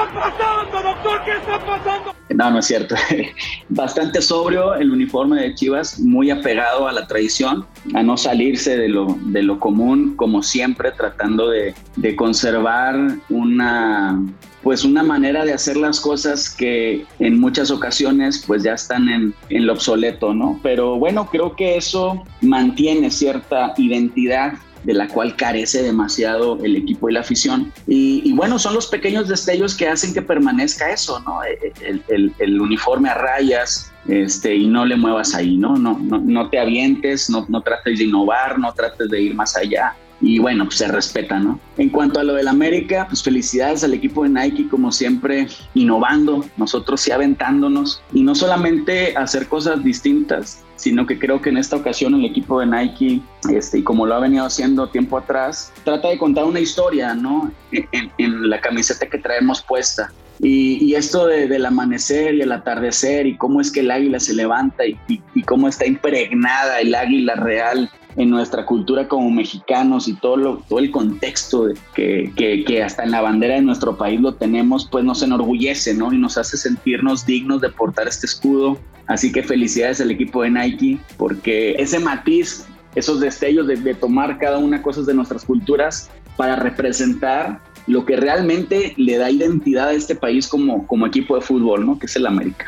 está 0.03 0.37
pasando, 0.37 0.89
doctor? 0.89 1.23
¿Qué 1.25 1.31
está 1.31 1.65
pasando? 1.65 2.15
No, 2.29 2.51
no 2.51 2.59
es 2.59 2.65
cierto. 2.65 2.95
Bastante 3.69 4.21
sobrio 4.21 4.75
el 4.75 4.91
uniforme 4.91 5.41
de 5.41 5.55
Chivas, 5.55 5.99
muy 5.99 6.31
apegado 6.31 6.87
a 6.87 6.91
la 6.91 7.07
tradición, 7.07 7.65
a 7.93 8.03
no 8.03 8.17
salirse 8.17 8.77
de 8.77 8.89
lo, 8.89 9.17
de 9.19 9.43
lo 9.43 9.59
común, 9.59 10.15
como 10.15 10.41
siempre, 10.41 10.91
tratando 10.91 11.49
de, 11.49 11.73
de 11.97 12.15
conservar 12.15 12.97
una 13.29 14.19
pues 14.63 14.83
una 14.83 15.03
manera 15.03 15.43
de 15.43 15.53
hacer 15.53 15.77
las 15.77 15.99
cosas 15.99 16.49
que 16.49 17.05
en 17.19 17.39
muchas 17.39 17.71
ocasiones 17.71 18.43
pues 18.45 18.63
ya 18.63 18.73
están 18.73 19.09
en, 19.09 19.33
lo 19.49 19.73
obsoleto, 19.73 20.33
¿no? 20.33 20.59
Pero 20.61 20.97
bueno, 20.97 21.27
creo 21.31 21.55
que 21.55 21.77
eso 21.77 22.23
mantiene 22.41 23.09
cierta 23.09 23.73
identidad 23.77 24.53
de 24.83 24.93
la 24.93 25.07
cual 25.07 25.35
carece 25.35 25.83
demasiado 25.83 26.57
el 26.63 26.75
equipo 26.75 27.09
y 27.09 27.13
la 27.13 27.21
afición. 27.21 27.71
Y, 27.87 28.31
bueno, 28.33 28.59
son 28.59 28.73
los 28.73 28.87
pequeños 28.87 29.27
destellos 29.27 29.75
que 29.75 29.87
hacen 29.87 30.13
que 30.13 30.21
permanezca 30.21 30.91
eso, 30.91 31.19
¿no? 31.21 31.43
E, 31.43 31.73
e, 31.81 32.31
el, 32.39 32.61
uniforme 32.61 33.09
a 33.09 33.15
rayas, 33.15 33.91
este, 34.07 34.55
y 34.55 34.67
no 34.67 34.85
le 34.85 34.95
muevas 34.95 35.35
ahí, 35.35 35.57
¿no? 35.57 35.75
No, 35.75 35.97
no, 35.99 36.19
no 36.19 36.49
te 36.49 36.59
avientes, 36.59 37.29
no, 37.29 37.45
no 37.49 37.61
trates 37.61 37.99
de 37.99 38.05
innovar, 38.05 38.57
no 38.59 38.73
trates 38.73 39.09
de 39.09 39.21
ir 39.21 39.35
más 39.35 39.55
allá 39.55 39.95
y 40.21 40.39
bueno, 40.39 40.65
pues 40.65 40.77
se 40.77 40.87
respeta, 40.87 41.39
¿no? 41.39 41.59
En 41.77 41.89
cuanto 41.89 42.19
a 42.19 42.23
lo 42.23 42.33
del 42.35 42.47
América, 42.47 43.07
pues 43.09 43.23
felicidades 43.23 43.83
al 43.83 43.93
equipo 43.93 44.23
de 44.23 44.29
Nike, 44.29 44.69
como 44.69 44.91
siempre, 44.91 45.47
innovando, 45.73 46.45
nosotros 46.57 47.01
sí 47.01 47.11
aventándonos 47.11 48.01
y 48.13 48.21
no 48.21 48.35
solamente 48.35 49.15
hacer 49.17 49.47
cosas 49.47 49.83
distintas, 49.83 50.63
sino 50.81 51.05
que 51.05 51.19
creo 51.19 51.39
que 51.41 51.49
en 51.49 51.57
esta 51.57 51.75
ocasión 51.75 52.15
el 52.15 52.25
equipo 52.25 52.59
de 52.59 52.65
Nike, 52.65 53.21
este, 53.51 53.79
y 53.79 53.83
como 53.83 54.07
lo 54.07 54.15
ha 54.15 54.19
venido 54.19 54.45
haciendo 54.45 54.87
tiempo 54.89 55.17
atrás, 55.17 55.71
trata 55.83 56.09
de 56.09 56.17
contar 56.17 56.45
una 56.45 56.59
historia, 56.59 57.13
¿no? 57.13 57.51
En, 57.71 58.49
la 58.49 58.59
camiseta 58.59 59.05
que 59.05 59.19
traemos 59.19 59.61
puesta. 59.61 60.11
Y, 60.39 60.95
esto 60.95 61.27
del 61.27 61.65
amanecer 61.65 62.33
y 62.33 62.41
el 62.41 62.51
atardecer 62.51 63.27
y 63.27 63.37
cómo 63.37 63.61
es 63.61 63.71
que 63.71 63.81
el 63.81 63.91
águila 63.91 64.19
se 64.19 64.33
levanta 64.33 64.85
y, 64.87 64.97
y 65.07 65.43
cómo 65.43 65.67
está 65.67 65.85
impregnada 65.85 66.79
el 66.79 66.95
águila 66.95 67.35
real 67.35 67.89
en 68.15 68.29
nuestra 68.29 68.65
cultura 68.65 69.07
como 69.07 69.29
mexicanos 69.31 70.07
y 70.07 70.13
todo, 70.13 70.37
lo, 70.37 70.57
todo 70.67 70.79
el 70.79 70.91
contexto 70.91 71.67
que, 71.95 72.31
que, 72.35 72.83
hasta 72.83 73.03
en 73.03 73.11
la 73.11 73.21
bandera 73.21 73.55
de 73.55 73.61
nuestro 73.61 73.97
país 73.97 74.19
lo 74.19 74.33
tenemos, 74.33 74.87
pues 74.91 75.03
nos 75.03 75.23
enorgullece, 75.23 75.93
¿no? 75.93 76.11
Y 76.11 76.17
nos 76.17 76.37
hace 76.37 76.57
sentirnos 76.57 77.25
dignos 77.25 77.61
de 77.61 77.69
portar 77.69 78.07
este 78.07 78.25
escudo. 78.25 78.77
Así 79.07 79.31
que 79.31 79.43
felicidades 79.43 79.99
al 80.01 80.11
equipo 80.11 80.43
de 80.43 80.51
Nike, 80.51 80.99
porque 81.17 81.75
ese 81.77 81.99
matiz, 81.99 82.65
esos 82.95 83.19
destellos 83.19 83.67
de, 83.67 83.77
de 83.77 83.93
tomar 83.93 84.37
cada 84.37 84.57
una 84.57 84.81
cosas 84.81 85.05
de 85.05 85.13
nuestras 85.13 85.45
culturas 85.45 86.09
para 86.37 86.55
representar 86.55 87.61
lo 87.87 88.05
que 88.05 88.15
realmente 88.15 88.93
le 88.97 89.17
da 89.17 89.29
identidad 89.31 89.89
a 89.89 89.93
este 89.93 90.15
país 90.15 90.47
como, 90.47 90.85
como 90.87 91.05
equipo 91.07 91.35
de 91.35 91.41
fútbol, 91.41 91.85
¿no? 91.85 91.97
Que 91.99 92.05
es 92.05 92.15
el 92.15 92.25
América. 92.25 92.65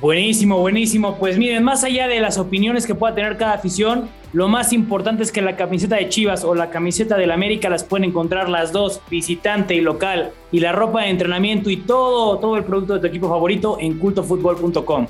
Buenísimo, 0.00 0.58
buenísimo. 0.58 1.16
Pues 1.18 1.38
miren, 1.38 1.62
más 1.62 1.84
allá 1.84 2.08
de 2.08 2.20
las 2.20 2.38
opiniones 2.38 2.86
que 2.86 2.94
pueda 2.94 3.14
tener 3.14 3.36
cada 3.36 3.54
afición, 3.54 4.08
lo 4.32 4.48
más 4.48 4.72
importante 4.72 5.22
es 5.22 5.30
que 5.30 5.42
la 5.42 5.56
camiseta 5.56 5.96
de 5.96 6.08
Chivas 6.08 6.42
o 6.42 6.54
la 6.54 6.70
camiseta 6.70 7.18
del 7.18 7.32
América 7.32 7.68
las 7.68 7.84
pueden 7.84 8.04
encontrar 8.04 8.48
las 8.48 8.72
dos, 8.72 9.02
visitante 9.10 9.74
y 9.74 9.82
local, 9.82 10.32
y 10.50 10.60
la 10.60 10.72
ropa 10.72 11.02
de 11.02 11.10
entrenamiento 11.10 11.68
y 11.68 11.76
todo, 11.76 12.38
todo 12.38 12.56
el 12.56 12.64
producto 12.64 12.94
de 12.94 13.00
tu 13.00 13.06
equipo 13.08 13.28
favorito 13.28 13.76
en 13.78 13.98
cultofutbol.com. 13.98 15.06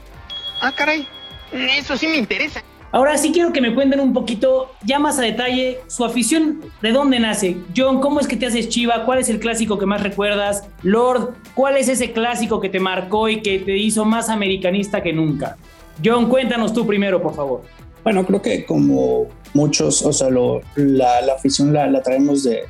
Ah, 0.60 0.72
caray, 0.76 1.06
eso 1.52 1.96
sí 1.96 2.08
me 2.08 2.16
interesa. 2.16 2.64
Ahora 2.90 3.16
sí 3.16 3.30
quiero 3.32 3.52
que 3.52 3.60
me 3.60 3.72
cuenten 3.72 4.00
un 4.00 4.12
poquito, 4.12 4.72
ya 4.84 4.98
más 4.98 5.18
a 5.20 5.22
detalle, 5.22 5.78
su 5.86 6.04
afición, 6.04 6.60
¿de 6.82 6.90
dónde 6.90 7.20
nace? 7.20 7.56
John, 7.74 8.00
¿cómo 8.00 8.18
es 8.18 8.26
que 8.26 8.36
te 8.36 8.46
haces 8.46 8.68
chiva? 8.68 9.04
¿Cuál 9.06 9.20
es 9.20 9.28
el 9.30 9.38
clásico 9.38 9.78
que 9.78 9.86
más 9.86 10.02
recuerdas? 10.02 10.68
Lord, 10.82 11.34
¿cuál 11.54 11.76
es 11.76 11.88
ese 11.88 12.12
clásico 12.12 12.60
que 12.60 12.68
te 12.68 12.80
marcó 12.80 13.28
y 13.28 13.40
que 13.40 13.60
te 13.60 13.76
hizo 13.76 14.04
más 14.04 14.28
americanista 14.28 15.00
que 15.00 15.12
nunca? 15.12 15.56
John, 16.04 16.28
cuéntanos 16.28 16.74
tú 16.74 16.86
primero, 16.86 17.22
por 17.22 17.34
favor. 17.34 17.62
Bueno, 18.04 18.26
creo 18.26 18.42
que 18.42 18.64
como 18.64 19.26
muchos, 19.54 20.02
o 20.02 20.12
sea, 20.12 20.28
la, 20.76 21.34
afición 21.34 21.72
la, 21.72 22.02
traemos 22.02 22.44
de, 22.44 22.64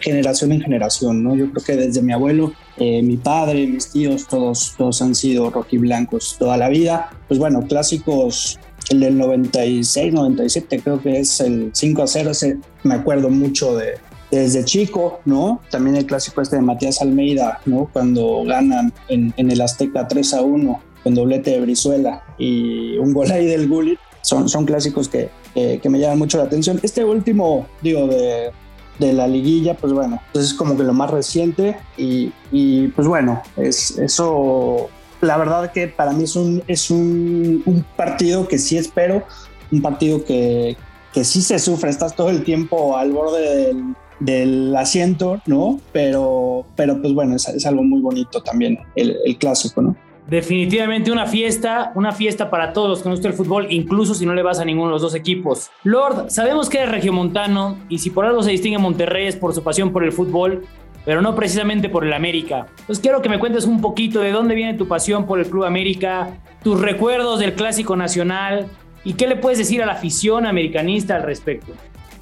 generación 0.00 0.52
en 0.52 0.60
generación, 0.60 1.22
¿no? 1.22 1.34
Yo 1.36 1.50
creo 1.50 1.64
que 1.64 1.76
desde 1.76 2.02
mi 2.02 2.12
abuelo, 2.12 2.52
eh, 2.76 3.02
mi 3.02 3.16
padre, 3.16 3.66
mis 3.66 3.90
tíos, 3.90 4.26
todos, 4.26 4.74
todos 4.76 5.00
han 5.00 5.14
sido 5.14 5.52
blancos 5.72 6.36
toda 6.38 6.56
la 6.56 6.68
vida. 6.68 7.10
Pues 7.28 7.38
bueno, 7.38 7.62
clásicos 7.66 8.58
el 8.90 9.00
del 9.00 9.18
96, 9.18 10.12
97, 10.12 10.80
creo 10.82 11.00
que 11.00 11.20
es 11.20 11.40
el 11.40 11.70
5 11.72 12.02
a 12.02 12.06
0, 12.06 12.30
ese 12.30 12.58
me 12.82 12.94
acuerdo 12.94 13.28
mucho 13.28 13.76
de 13.76 13.96
desde 14.30 14.64
chico, 14.64 15.20
¿no? 15.24 15.60
También 15.70 15.96
el 15.96 16.06
clásico 16.06 16.42
este 16.42 16.56
de 16.56 16.62
Matías 16.62 17.00
Almeida, 17.00 17.60
¿no? 17.64 17.88
Cuando 17.92 18.44
ganan 18.44 18.92
en, 19.08 19.32
el 19.36 19.60
Azteca 19.60 20.06
3 20.06 20.34
a 20.34 20.42
1 20.42 20.82
con 21.02 21.14
doblete 21.14 21.52
de 21.52 21.60
Brizuela 21.60 22.22
y 22.36 22.98
un 22.98 23.14
gol 23.14 23.30
ahí 23.30 23.46
del 23.46 23.68
Gullit, 23.68 23.98
son, 24.28 24.48
son 24.48 24.66
clásicos 24.66 25.08
que, 25.08 25.30
que, 25.54 25.88
me 25.88 25.98
llaman 25.98 26.18
mucho 26.18 26.36
la 26.36 26.44
atención. 26.44 26.78
Este 26.82 27.02
último, 27.02 27.66
digo, 27.80 28.06
de, 28.06 28.50
de 28.98 29.12
la 29.14 29.26
liguilla, 29.26 29.74
pues 29.74 29.94
bueno, 29.94 30.20
pues 30.34 30.44
es 30.44 30.54
como 30.54 30.76
que 30.76 30.82
lo 30.82 30.92
más 30.92 31.10
reciente 31.10 31.78
y, 31.96 32.30
y 32.52 32.88
pues 32.88 33.08
bueno, 33.08 33.42
es, 33.56 33.96
eso 33.98 34.90
la 35.22 35.38
verdad 35.38 35.72
que 35.72 35.88
para 35.88 36.12
mí 36.12 36.24
es 36.24 36.36
un, 36.36 36.62
es 36.68 36.90
un, 36.90 37.84
partido 37.96 38.46
que 38.46 38.58
sí 38.58 38.76
espero, 38.76 39.24
un 39.72 39.80
partido 39.80 40.22
que, 40.24 40.76
que, 41.14 41.24
sí 41.24 41.40
se 41.40 41.58
sufre, 41.58 41.88
estás 41.88 42.14
todo 42.14 42.28
el 42.28 42.44
tiempo 42.44 42.98
al 42.98 43.12
borde 43.12 43.74
del, 44.20 44.76
asiento, 44.76 45.40
¿no? 45.46 45.80
Pero, 45.92 46.66
pero 46.76 47.00
pues 47.00 47.14
bueno, 47.14 47.34
es, 47.34 47.66
algo 47.66 47.82
muy 47.82 48.00
bonito 48.02 48.42
también, 48.42 48.78
el, 48.94 49.16
clásico, 49.38 49.80
¿no? 49.80 49.96
Definitivamente 50.28 51.10
una 51.10 51.26
fiesta, 51.26 51.90
una 51.94 52.12
fiesta 52.12 52.50
para 52.50 52.74
todos 52.74 52.90
los 52.90 53.02
que 53.02 53.08
nos 53.08 53.18
gusta 53.18 53.28
el 53.28 53.34
fútbol, 53.34 53.66
incluso 53.70 54.14
si 54.14 54.26
no 54.26 54.34
le 54.34 54.42
vas 54.42 54.60
a 54.60 54.64
ninguno 54.66 54.88
de 54.88 54.92
los 54.92 55.02
dos 55.02 55.14
equipos. 55.14 55.70
Lord, 55.84 56.28
sabemos 56.28 56.68
que 56.68 56.78
eres 56.78 56.90
regiomontano 56.90 57.78
y 57.88 57.96
si 57.98 58.10
por 58.10 58.26
algo 58.26 58.42
se 58.42 58.50
distingue 58.50 58.76
Monterrey 58.76 59.26
es 59.26 59.36
por 59.36 59.54
su 59.54 59.62
pasión 59.62 59.90
por 59.90 60.04
el 60.04 60.12
fútbol, 60.12 60.66
pero 61.06 61.22
no 61.22 61.34
precisamente 61.34 61.88
por 61.88 62.04
el 62.04 62.12
América. 62.12 62.66
Entonces 62.80 63.00
quiero 63.00 63.22
que 63.22 63.30
me 63.30 63.38
cuentes 63.38 63.64
un 63.64 63.80
poquito 63.80 64.20
de 64.20 64.30
dónde 64.30 64.54
viene 64.54 64.74
tu 64.74 64.86
pasión 64.86 65.24
por 65.24 65.38
el 65.38 65.46
Club 65.46 65.64
América, 65.64 66.36
tus 66.62 66.78
recuerdos 66.78 67.40
del 67.40 67.54
Clásico 67.54 67.96
Nacional 67.96 68.66
y 69.04 69.14
qué 69.14 69.28
le 69.28 69.36
puedes 69.36 69.56
decir 69.56 69.82
a 69.82 69.86
la 69.86 69.92
afición 69.92 70.44
americanista 70.44 71.16
al 71.16 71.22
respecto. 71.22 71.72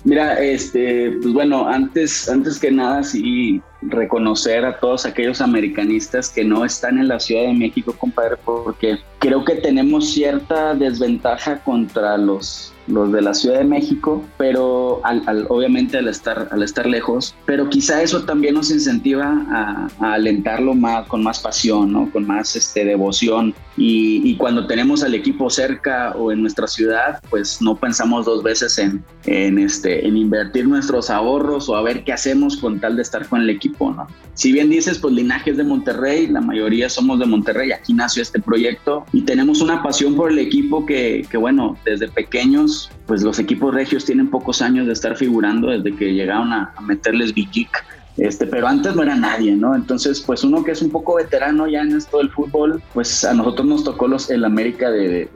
Mira, 0.07 0.41
este, 0.41 1.11
pues 1.21 1.35
bueno, 1.35 1.67
antes, 1.67 2.29
antes 2.29 2.61
que 2.61 2.71
nada, 2.71 3.03
sí, 3.03 3.61
reconocer 3.83 4.65
a 4.65 4.79
todos 4.79 5.05
aquellos 5.05 5.41
americanistas 5.41 6.29
que 6.31 6.45
no 6.45 6.65
están 6.65 6.99
en 6.99 7.09
la 7.09 7.19
Ciudad 7.19 7.43
de 7.43 7.53
México, 7.53 7.93
compadre, 7.99 8.37
porque 8.45 8.99
creo 9.19 9.45
que 9.45 9.57
tenemos 9.57 10.13
cierta 10.13 10.77
desventaja 10.77 11.59
contra 11.65 12.17
los 12.19 12.73
los 12.87 13.13
de 13.13 13.23
la 13.23 13.35
Ciudad 13.35 13.59
de 13.59 13.65
México, 13.65 14.23
pero 14.39 15.01
al, 15.05 15.47
obviamente 15.49 15.99
al 15.99 16.09
estar, 16.09 16.49
al 16.51 16.63
estar 16.63 16.87
lejos, 16.87 17.35
pero 17.45 17.69
quizá 17.69 18.03
eso 18.03 18.25
también 18.25 18.55
nos 18.55 18.71
incentiva 18.71 19.45
a, 19.51 19.89
alentarlo 20.15 20.75
más, 20.75 21.07
con 21.09 21.23
más 21.23 21.41
pasión, 21.41 21.93
¿no? 21.93 22.11
con 22.11 22.27
más 22.27 22.57
este, 22.57 22.85
devoción. 22.85 23.55
Y, 23.79 24.37
cuando 24.37 24.67
tenemos 24.67 25.03
al 25.03 25.15
equipo 25.15 25.51
cerca 25.51 26.13
o 26.17 26.31
en 26.31 26.43
nuestra 26.43 26.67
ciudad, 26.67 27.21
pues 27.31 27.61
no 27.61 27.77
pensamos 27.77 28.27
dos 28.27 28.43
veces 28.43 28.79
en, 28.79 29.03
en, 29.25 29.59
este, 29.59 30.07
en 30.07 30.17
invertir 30.17 30.69
nuestros 30.69 31.11
ahorros 31.11 31.69
o 31.69 31.77
a 31.77 31.83
ver 31.83 32.05
qué 32.05 32.13
hacemos 32.13 32.57
con 32.57 32.81
tal 32.81 32.97
de 32.97 33.03
estar 33.03 33.27
con 33.29 33.43
el 33.43 33.51
equipo. 33.51 33.93
¿no? 33.93 34.07
Si 34.35 34.53
bien 34.53 34.71
dices, 34.71 34.99
pues 34.99 35.15
linajes 35.15 35.57
de 35.57 35.65
Monterrey, 35.65 36.27
la 36.27 36.41
mayoría 36.41 36.89
somos 36.89 37.19
de 37.19 37.27
Monterrey, 37.27 37.73
aquí 37.73 37.95
nació 37.95 38.23
este 38.23 38.41
proyecto 38.41 39.05
y 39.13 39.23
tenemos 39.23 39.61
una 39.61 39.83
pasión 39.83 40.15
por 40.15 40.31
el 40.31 40.39
equipo 40.39 40.85
que, 40.85 41.27
que 41.31 41.37
bueno, 41.37 41.77
desde 41.85 42.09
pequeños 42.09 42.76
pues 43.07 43.23
los 43.23 43.39
equipos 43.39 43.75
regios 43.75 44.05
tienen 44.05 44.29
pocos 44.29 44.63
años 44.63 44.87
de 44.87 44.93
estar 44.93 45.17
figurando 45.17 45.69
desde 45.69 45.95
que 45.97 46.13
llegaron 46.13 46.53
a, 46.53 46.73
meterles 46.81 47.35
Vigic, 47.35 47.85
este, 48.17 48.47
pero 48.47 48.67
antes 48.67 48.97
no 48.97 49.03
era 49.03 49.15
nadie, 49.15 49.55
¿no? 49.55 49.75
Entonces, 49.75 50.23
pues 50.23 50.43
uno 50.43 50.65
que 50.65 50.71
es 50.71 50.81
un 50.81 50.91
poco 50.91 51.17
veterano 51.17 51.67
ya 51.67 51.83
en 51.83 51.95
esto 51.95 52.19
del 52.19 52.31
fútbol, 52.31 52.83
pues 52.95 53.25
a 53.25 53.35
nosotros 53.35 53.67
nos 53.67 53.85
tocó 53.85 54.09
los, 54.09 54.31
el 54.31 54.45
América 54.45 54.91
de, 54.91 55.29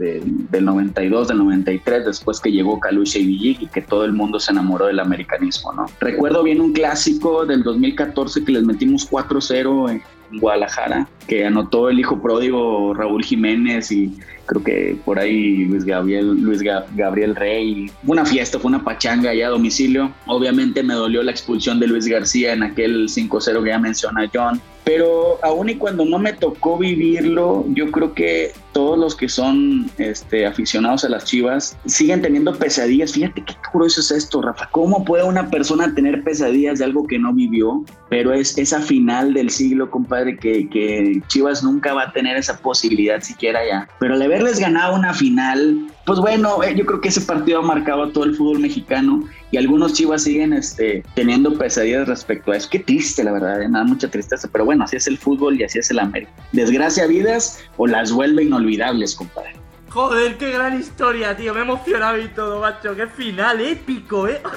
del 0.50 0.64
92, 0.64 1.28
del 1.28 1.38
93, 1.38 2.06
después 2.06 2.40
que 2.40 2.50
llegó 2.50 2.80
Caluche 2.80 3.18
y 3.18 3.26
Vigic 3.26 3.62
y 3.62 3.66
que 3.66 3.82
todo 3.82 4.06
el 4.06 4.14
mundo 4.14 4.40
se 4.40 4.52
enamoró 4.52 4.86
del 4.86 5.00
americanismo, 5.00 5.72
¿no? 5.72 5.86
Recuerdo 6.00 6.42
bien 6.42 6.60
un 6.60 6.72
clásico 6.72 7.44
del 7.44 7.62
2014 7.62 8.44
que 8.44 8.52
les 8.52 8.62
metimos 8.62 9.10
4-0 9.10 9.90
en 9.90 10.02
Guadalajara, 10.40 11.08
que 11.26 11.44
anotó 11.44 11.90
el 11.90 12.00
hijo 12.00 12.22
pródigo 12.22 12.94
Raúl 12.94 13.24
Jiménez 13.24 13.90
y 13.92 14.16
creo 14.50 14.64
que 14.64 14.96
por 15.04 15.18
ahí 15.20 15.64
Luis 15.66 15.84
Gabriel, 15.84 16.34
Luis 16.42 16.60
Gabriel 16.60 17.36
Rey. 17.36 17.90
Una 18.04 18.24
fiesta, 18.26 18.58
fue 18.58 18.68
una 18.68 18.82
pachanga 18.82 19.30
allá 19.30 19.46
a 19.46 19.50
domicilio. 19.50 20.10
Obviamente 20.26 20.82
me 20.82 20.94
dolió 20.94 21.22
la 21.22 21.30
expulsión 21.30 21.78
de 21.78 21.86
Luis 21.86 22.06
García 22.06 22.52
en 22.52 22.64
aquel 22.64 23.08
5-0 23.08 23.62
que 23.62 23.68
ya 23.68 23.78
menciona 23.78 24.28
John. 24.32 24.60
Pero 24.84 25.38
aún 25.44 25.68
y 25.68 25.76
cuando 25.76 26.04
no 26.04 26.18
me 26.18 26.32
tocó 26.32 26.78
vivirlo, 26.78 27.64
yo 27.68 27.92
creo 27.92 28.12
que 28.14 28.52
todos 28.72 28.98
los 28.98 29.14
que 29.14 29.28
son 29.28 29.90
este, 29.98 30.46
aficionados 30.46 31.04
a 31.04 31.08
las 31.08 31.24
chivas 31.24 31.76
siguen 31.86 32.22
teniendo 32.22 32.54
pesadillas. 32.54 33.12
Fíjate 33.12 33.44
qué 33.44 33.54
curioso 33.70 34.00
es 34.00 34.10
esto, 34.10 34.42
Rafa. 34.42 34.68
¿Cómo 34.72 35.04
puede 35.04 35.24
una 35.24 35.50
persona 35.50 35.94
tener 35.94 36.24
pesadillas 36.24 36.78
de 36.78 36.86
algo 36.86 37.06
que 37.06 37.18
no 37.18 37.32
vivió? 37.32 37.84
Pero 38.08 38.32
es 38.32 38.56
esa 38.58 38.80
final 38.80 39.34
del 39.34 39.50
siglo, 39.50 39.90
compadre, 39.90 40.36
que, 40.38 40.68
que 40.68 41.20
Chivas 41.28 41.62
nunca 41.62 41.92
va 41.92 42.04
a 42.04 42.12
tener 42.12 42.36
esa 42.36 42.58
posibilidad 42.58 43.20
siquiera 43.20 43.60
ya. 43.66 43.88
Pero 43.98 44.14
al 44.14 44.22
haberles 44.40 44.58
ganado 44.58 44.96
una 44.96 45.12
final, 45.12 45.90
pues 46.06 46.18
bueno, 46.18 46.62
eh, 46.62 46.74
yo 46.74 46.86
creo 46.86 47.00
que 47.00 47.08
ese 47.08 47.20
partido 47.20 47.58
ha 47.58 47.62
marcado 47.62 48.04
a 48.04 48.12
todo 48.12 48.24
el 48.24 48.34
fútbol 48.34 48.60
mexicano 48.60 49.22
y 49.50 49.58
algunos 49.58 49.92
chivas 49.92 50.22
siguen 50.22 50.52
este, 50.52 51.04
teniendo 51.14 51.52
pesadillas 51.58 52.08
respecto 52.08 52.52
a 52.52 52.56
eso. 52.56 52.68
Qué 52.70 52.78
triste, 52.78 53.22
la 53.22 53.32
verdad, 53.32 53.60
¿eh? 53.60 53.68
me 53.68 53.78
da 53.78 53.84
mucha 53.84 54.10
tristeza, 54.10 54.48
pero 54.50 54.64
bueno, 54.64 54.84
así 54.84 54.96
es 54.96 55.06
el 55.06 55.18
fútbol 55.18 55.60
y 55.60 55.64
así 55.64 55.78
es 55.78 55.90
el 55.90 55.98
América. 55.98 56.32
Desgracia 56.52 57.06
vidas 57.06 57.62
o 57.76 57.86
las 57.86 58.12
vuelve 58.12 58.44
inolvidables, 58.44 59.14
compadre. 59.14 59.52
Joder, 59.90 60.38
qué 60.38 60.52
gran 60.52 60.78
historia, 60.78 61.36
tío. 61.36 61.52
Me 61.52 61.60
he 61.60 61.62
emocionado 61.64 62.18
y 62.18 62.28
todo, 62.28 62.60
macho. 62.60 62.94
Qué 62.94 63.08
final 63.08 63.60
épico, 63.60 64.28
¿eh? 64.28 64.40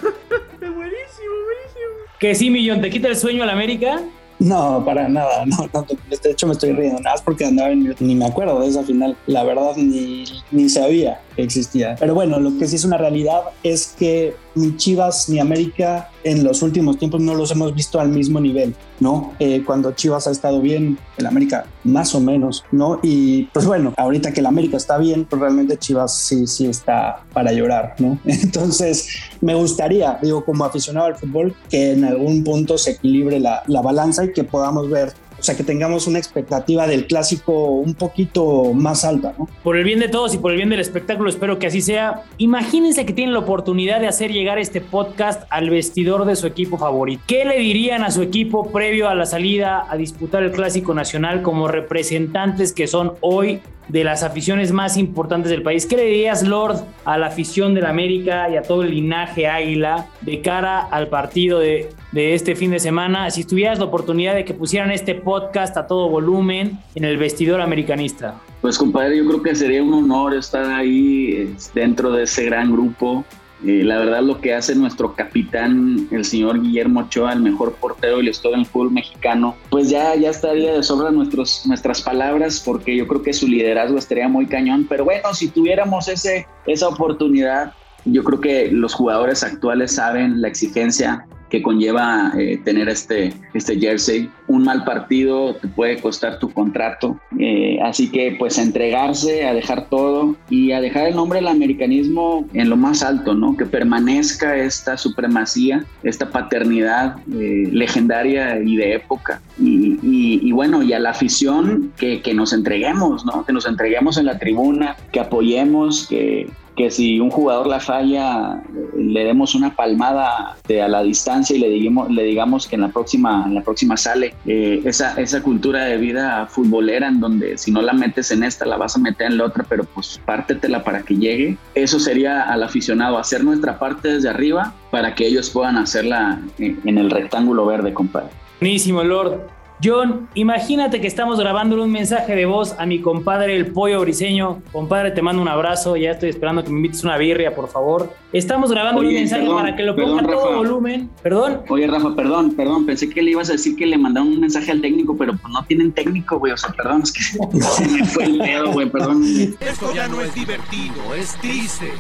Que 2.20 2.36
sí, 2.36 2.50
Millón, 2.50 2.80
¿te 2.80 2.90
quita 2.90 3.10
el 3.10 3.18
sueño 3.18 3.44
al 3.44 3.50
América? 3.50 4.00
No, 4.44 4.84
para 4.84 5.08
nada, 5.08 5.46
no, 5.46 5.70
no, 5.74 5.86
de 6.22 6.32
hecho 6.32 6.48
me 6.48 6.52
estoy 6.52 6.74
riendo, 6.74 7.00
nada 7.00 7.16
más 7.16 7.22
porque 7.22 7.46
andaba 7.46 7.72
en, 7.72 7.96
ni 8.00 8.14
me 8.14 8.26
acuerdo 8.26 8.60
de 8.60 8.68
esa 8.68 8.84
final, 8.84 9.16
la 9.26 9.44
verdad 9.46 9.74
ni, 9.78 10.26
ni 10.52 10.68
sabía 10.68 11.22
existía. 11.38 11.96
Pero 12.00 12.14
bueno, 12.14 12.40
lo 12.40 12.58
que 12.58 12.68
sí 12.68 12.76
es 12.76 12.86
una 12.86 12.98
realidad 12.98 13.42
es 13.64 13.96
que 13.98 14.36
ni 14.56 14.76
Chivas 14.78 15.30
ni 15.30 15.40
América 15.40 16.10
en 16.24 16.44
los 16.44 16.62
últimos 16.62 16.98
tiempos 16.98 17.22
no 17.22 17.34
los 17.34 17.52
hemos 17.52 17.74
visto 17.74 18.00
al 18.00 18.10
mismo 18.10 18.40
nivel, 18.40 18.76
¿no? 19.00 19.34
Eh, 19.40 19.64
cuando 19.66 19.92
Chivas 19.94 20.28
ha 20.28 20.32
estado 20.32 20.62
bien, 20.62 20.98
el 21.18 21.26
América 21.26 21.66
más 21.84 22.14
o 22.16 22.20
menos, 22.20 22.64
¿no? 22.72 23.00
Y 23.02 23.44
pues 23.54 23.66
bueno, 23.66 23.94
ahorita 23.98 24.32
que 24.32 24.40
el 24.40 24.46
América 24.46 24.78
está 24.78 24.98
bien, 24.98 25.26
pues 25.26 25.42
realmente 25.42 25.78
Chivas 25.78 26.16
sí, 26.16 26.48
sí 26.48 26.68
está 26.68 27.24
para 27.34 27.52
llorar, 27.52 27.96
¿no? 28.00 28.20
Entonces, 28.26 29.08
me 29.42 29.56
gustaría, 29.56 30.20
digo, 30.22 30.46
como 30.46 30.66
aficionado 30.66 31.08
al 31.08 31.16
fútbol, 31.16 31.56
que 31.70 31.94
en 31.94 32.06
algún 32.06 32.44
punto 32.44 32.78
se 32.78 32.92
equilibre 32.92 33.40
la, 33.40 33.64
la 33.68 33.82
balanza 33.82 34.26
y 34.26 34.34
que 34.34 34.44
podamos 34.44 34.90
ver 34.90 35.14
o 35.44 35.46
sea, 35.46 35.58
que 35.58 35.66
tengamos 35.66 36.08
una 36.08 36.20
expectativa 36.20 36.88
del 36.88 37.06
clásico 37.06 37.66
un 37.66 37.96
poquito 37.96 38.74
más 38.74 39.04
alta, 39.04 39.36
¿no? 39.38 39.50
Por 39.62 39.76
el 39.76 39.84
bien 39.84 40.00
de 40.00 40.08
todos 40.08 40.34
y 40.34 40.38
por 40.38 40.52
el 40.52 40.58
bien 40.58 40.70
del 40.70 40.80
espectáculo, 40.80 41.30
espero 41.30 41.60
que 41.60 41.68
así 41.68 41.82
sea. 41.82 42.24
Imagínense 42.38 43.06
que 43.06 43.12
tienen 43.12 43.34
la 43.34 43.40
oportunidad 43.40 44.00
de 44.00 44.08
hacer 44.08 44.32
llegar 44.32 44.58
este 44.58 44.80
podcast 44.80 45.44
al 45.50 45.70
vestidor 45.70 46.24
de 46.24 46.38
su 46.38 46.48
equipo 46.48 46.78
favorito. 46.78 47.22
¿Qué 47.28 47.44
le 47.44 47.60
dirían 47.60 48.04
a 48.04 48.12
su 48.12 48.22
equipo 48.22 48.72
previo 48.72 49.10
a 49.10 49.16
la 49.16 49.26
salida 49.26 49.86
a 49.90 49.98
disputar 49.98 50.44
el 50.44 50.54
clásico 50.54 50.94
nacional 50.94 51.42
como 51.42 51.68
representantes 51.68 52.72
que 52.72 52.88
son 52.88 53.12
hoy 53.20 53.60
de 53.88 54.04
las 54.04 54.24
aficiones 54.24 54.72
más 54.72 54.98
importantes 54.98 55.52
del 55.52 55.64
país. 55.64 55.86
¿Qué 55.86 55.96
le 55.98 56.06
dirías, 56.06 56.44
Lord, 56.44 56.84
a 57.06 57.18
la 57.18 57.28
afición 57.28 57.74
del 57.74 57.86
América 57.86 58.50
y 58.50 58.58
a 58.58 58.62
todo 58.62 58.84
el 58.84 58.92
linaje 58.92 59.48
Águila 59.48 60.08
de 60.22 60.42
cara 60.42 60.80
al 60.80 61.08
partido 61.08 61.60
de, 61.60 61.90
de, 62.12 62.34
este 62.34 62.56
fin 62.56 62.72
de 62.72 62.80
semana? 62.80 63.30
Si 63.32 63.44
tuvieras 63.44 63.80
la 63.80 63.86
oportunidad 63.86 64.36
de 64.36 64.46
que 64.46 64.54
pusieran 64.54 64.92
este 64.92 65.16
podcast 65.16 65.78
a 65.78 65.88
todo 65.88 66.10
volumen 66.10 66.80
en 66.96 67.04
el 67.04 67.18
vestidor 67.18 67.62
americanista. 67.62 68.36
Pues 68.62 68.78
compadre, 68.78 69.18
yo 69.18 69.28
creo 69.28 69.44
que 69.44 69.56
sería 69.56 69.84
un 69.84 69.94
honor 69.94 70.36
estar 70.36 70.66
ahí 70.66 71.54
dentro 71.74 72.12
de 72.12 72.24
ese 72.24 72.46
gran 72.46 72.72
grupo 72.72 73.26
eh, 73.66 73.84
la 73.84 73.98
verdad 73.98 74.22
lo 74.22 74.42
que 74.42 74.54
hace 74.54 74.76
nuestro 74.76 75.16
capitán, 75.16 76.08
el 76.12 76.26
señor 76.26 76.62
Guillermo 76.62 77.02
Ochoa, 77.02 77.34
el 77.34 77.42
mejor 77.42 77.74
portero 77.76 78.18
de 78.18 78.24
la 78.24 78.30
historia 78.30 78.58
del 78.58 78.66
fútbol 78.66 78.92
mexicano, 78.92 79.56
pues 79.70 79.90
ya, 79.90 80.16
ya 80.16 80.30
estaría 80.30 80.74
de 80.74 80.84
sobra 80.84 81.12
nuestros, 81.12 81.64
nuestras 81.66 82.02
palabras 82.02 82.62
porque 82.66 82.96
yo 82.96 83.08
creo 83.08 83.24
que 83.24 83.34
su 83.34 83.48
liderazgo 83.48 83.98
estaría 83.98 84.28
muy 84.28 84.48
cañón. 84.48 84.86
Pero 84.90 85.06
bueno, 85.06 85.34
si 85.34 85.48
tuviéramos 85.48 86.08
ese, 86.08 86.46
esa 86.66 86.88
oportunidad, 86.90 87.74
yo 88.06 88.24
creo 88.24 88.42
que 88.42 88.72
los 88.72 88.94
jugadores 88.94 89.44
actuales 89.44 89.94
saben 89.94 90.42
la 90.42 90.50
exigencia 90.50 91.26
que 91.54 91.62
conlleva 91.62 92.34
eh, 92.36 92.60
tener 92.66 92.90
este, 92.90 93.32
este 93.54 93.80
jersey. 93.80 94.28
Un 94.48 94.64
mal 94.64 94.84
partido 94.84 95.54
te 95.54 95.68
puede 95.68 96.02
costar 96.02 96.40
tu 96.40 96.52
contrato. 96.52 97.20
Eh, 97.38 97.78
así 97.84 98.10
que 98.10 98.36
pues 98.40 98.58
entregarse, 98.58 99.46
a 99.46 99.54
dejar 99.54 99.88
todo 99.88 100.36
y 100.50 100.72
a 100.72 100.82
dejar 100.82 101.10
el 101.10 101.16
nombre 101.16 101.38
del 101.38 101.50
americanismo 101.50 102.48
en 102.56 102.72
lo 102.72 102.76
más 102.76 103.04
alto, 103.04 103.36
¿no? 103.36 103.56
Que 103.56 103.68
permanezca 103.68 104.58
esta 104.58 104.98
supremacía, 104.98 105.86
esta 106.02 106.32
paternidad 106.32 107.18
eh, 107.32 107.70
legendaria 107.72 108.60
y 108.60 108.76
de 108.76 108.96
época. 108.96 109.40
Y, 109.60 110.00
y, 110.02 110.52
bueno, 110.54 110.82
y 110.82 110.94
a 110.94 111.00
la 111.00 111.12
afición 111.12 111.94
que, 111.98 112.24
que 112.24 112.34
nos 112.34 112.52
entreguemos, 112.52 113.28
¿no? 113.28 113.46
Que 113.46 113.54
nos 113.54 113.68
entreguemos 113.68 114.18
en 114.18 114.26
la 114.26 114.40
tribuna, 114.40 114.96
que 115.12 115.20
apoyemos, 115.20 116.08
que, 116.08 116.48
que 116.76 116.90
si 116.90 117.20
un 117.20 117.30
jugador 117.30 117.68
la 117.68 117.80
falla, 117.80 118.62
le 118.98 119.26
demos 119.26 119.56
una 119.56 119.76
palmada 119.76 120.58
a 120.58 120.88
la 120.88 121.04
distancia 121.04 121.56
y 121.56 121.60
le 121.60 121.70
digamos, 121.70 122.10
le 122.10 122.24
digamos 122.24 122.68
que 122.68 122.76
en 122.76 122.82
la 122.82 122.90
próxima, 122.90 123.44
en 123.46 123.56
la 123.56 123.62
próxima 123.62 123.96
sale. 123.98 124.34
Eh, 124.46 124.82
esa, 124.86 125.14
esa 125.20 125.44
cultura 125.44 125.86
de 125.86 125.98
vida 125.98 126.48
futbolera 126.48 127.08
en 127.08 127.20
donde 127.20 127.58
si 127.58 127.72
no 127.72 127.82
la 127.82 127.94
metes 127.94 128.32
en 128.32 128.44
esta, 128.44 128.66
la 128.66 128.78
vas 128.78 128.96
a 128.96 129.00
meter 129.00 129.28
en 129.28 129.38
la 129.38 129.46
otra, 129.46 129.66
pero 129.68 129.84
pues 129.84 130.20
pártetela 130.26 130.84
para 130.84 131.04
que 131.04 131.16
llegue. 131.16 131.58
Eso 131.76 132.00
sería 132.00 132.44
al 132.44 132.64
aficionado, 132.64 133.18
hacer 133.18 133.44
nuestra 133.44 133.78
parte 133.78 134.10
desde 134.10 134.30
arriba 134.30 134.74
para 134.92 135.14
que 135.16 135.28
ellos 135.28 135.50
puedan 135.50 135.78
hacerla 135.78 136.42
en, 136.58 136.80
en 136.86 136.98
el 136.98 137.10
rectángulo 137.10 137.66
verde, 137.66 137.94
compadre. 137.94 138.30
Buenísimo, 138.60 139.04
Lord. 139.04 139.63
John, 139.82 140.30
imagínate 140.34 141.02
que 141.02 141.08
estamos 141.08 141.40
grabando 141.40 141.82
un 141.82 141.92
mensaje 141.92 142.36
de 142.36 142.46
voz 142.46 142.76
a 142.78 142.86
mi 142.86 143.02
compadre 143.02 143.56
el 143.56 143.68
pollo 143.68 144.02
briseño. 144.02 144.62
Compadre, 144.72 145.12
te 145.12 145.22
mando 145.22 145.42
un 145.42 145.48
abrazo. 145.48 145.96
Ya 145.98 146.12
estoy 146.12 146.30
esperando 146.30 146.64
que 146.64 146.70
me 146.70 146.78
invites 146.78 147.04
una 147.04 147.18
birria, 147.18 147.54
por 147.54 147.68
favor. 147.68 148.14
Estamos 148.32 148.72
grabando 148.72 149.02
un 149.02 149.14
mensaje 149.14 149.48
para 149.48 149.76
que 149.76 149.84
lo 149.84 149.96
ponga 149.96 150.22
a 150.22 150.26
todo 150.26 150.58
volumen. 150.58 151.10
Perdón. 151.22 151.62
Oye, 151.70 151.88
Rafa, 151.88 152.16
perdón, 152.16 152.56
perdón. 152.56 152.86
Pensé 152.86 153.10
que 153.10 153.22
le 153.22 153.32
ibas 153.32 153.50
a 153.50 153.54
decir 153.54 153.76
que 153.76 153.86
le 153.86 153.98
mandaron 153.98 154.30
un 154.30 154.40
mensaje 154.40 154.72
al 154.72 154.82
técnico, 154.82 155.18
pero 155.18 155.34
pues 155.34 155.54
no 155.54 155.64
tienen 155.66 155.92
técnico, 155.92 156.40
güey. 156.40 156.54
O 156.54 156.58
sea, 156.58 156.70
perdón, 156.72 157.02
es 157.04 157.12
que 157.12 157.24
se 157.62 157.88
me 157.88 158.06
fue 158.06 158.26
el 158.26 158.38
pedo, 158.38 158.72
güey, 158.72 158.90
perdón. 158.90 159.24
Esto 159.60 159.94
ya 159.94 160.08
no 160.08 160.22
es 160.22 160.34
divertido, 160.34 161.14
es 161.18 161.36
triste. 161.42 161.92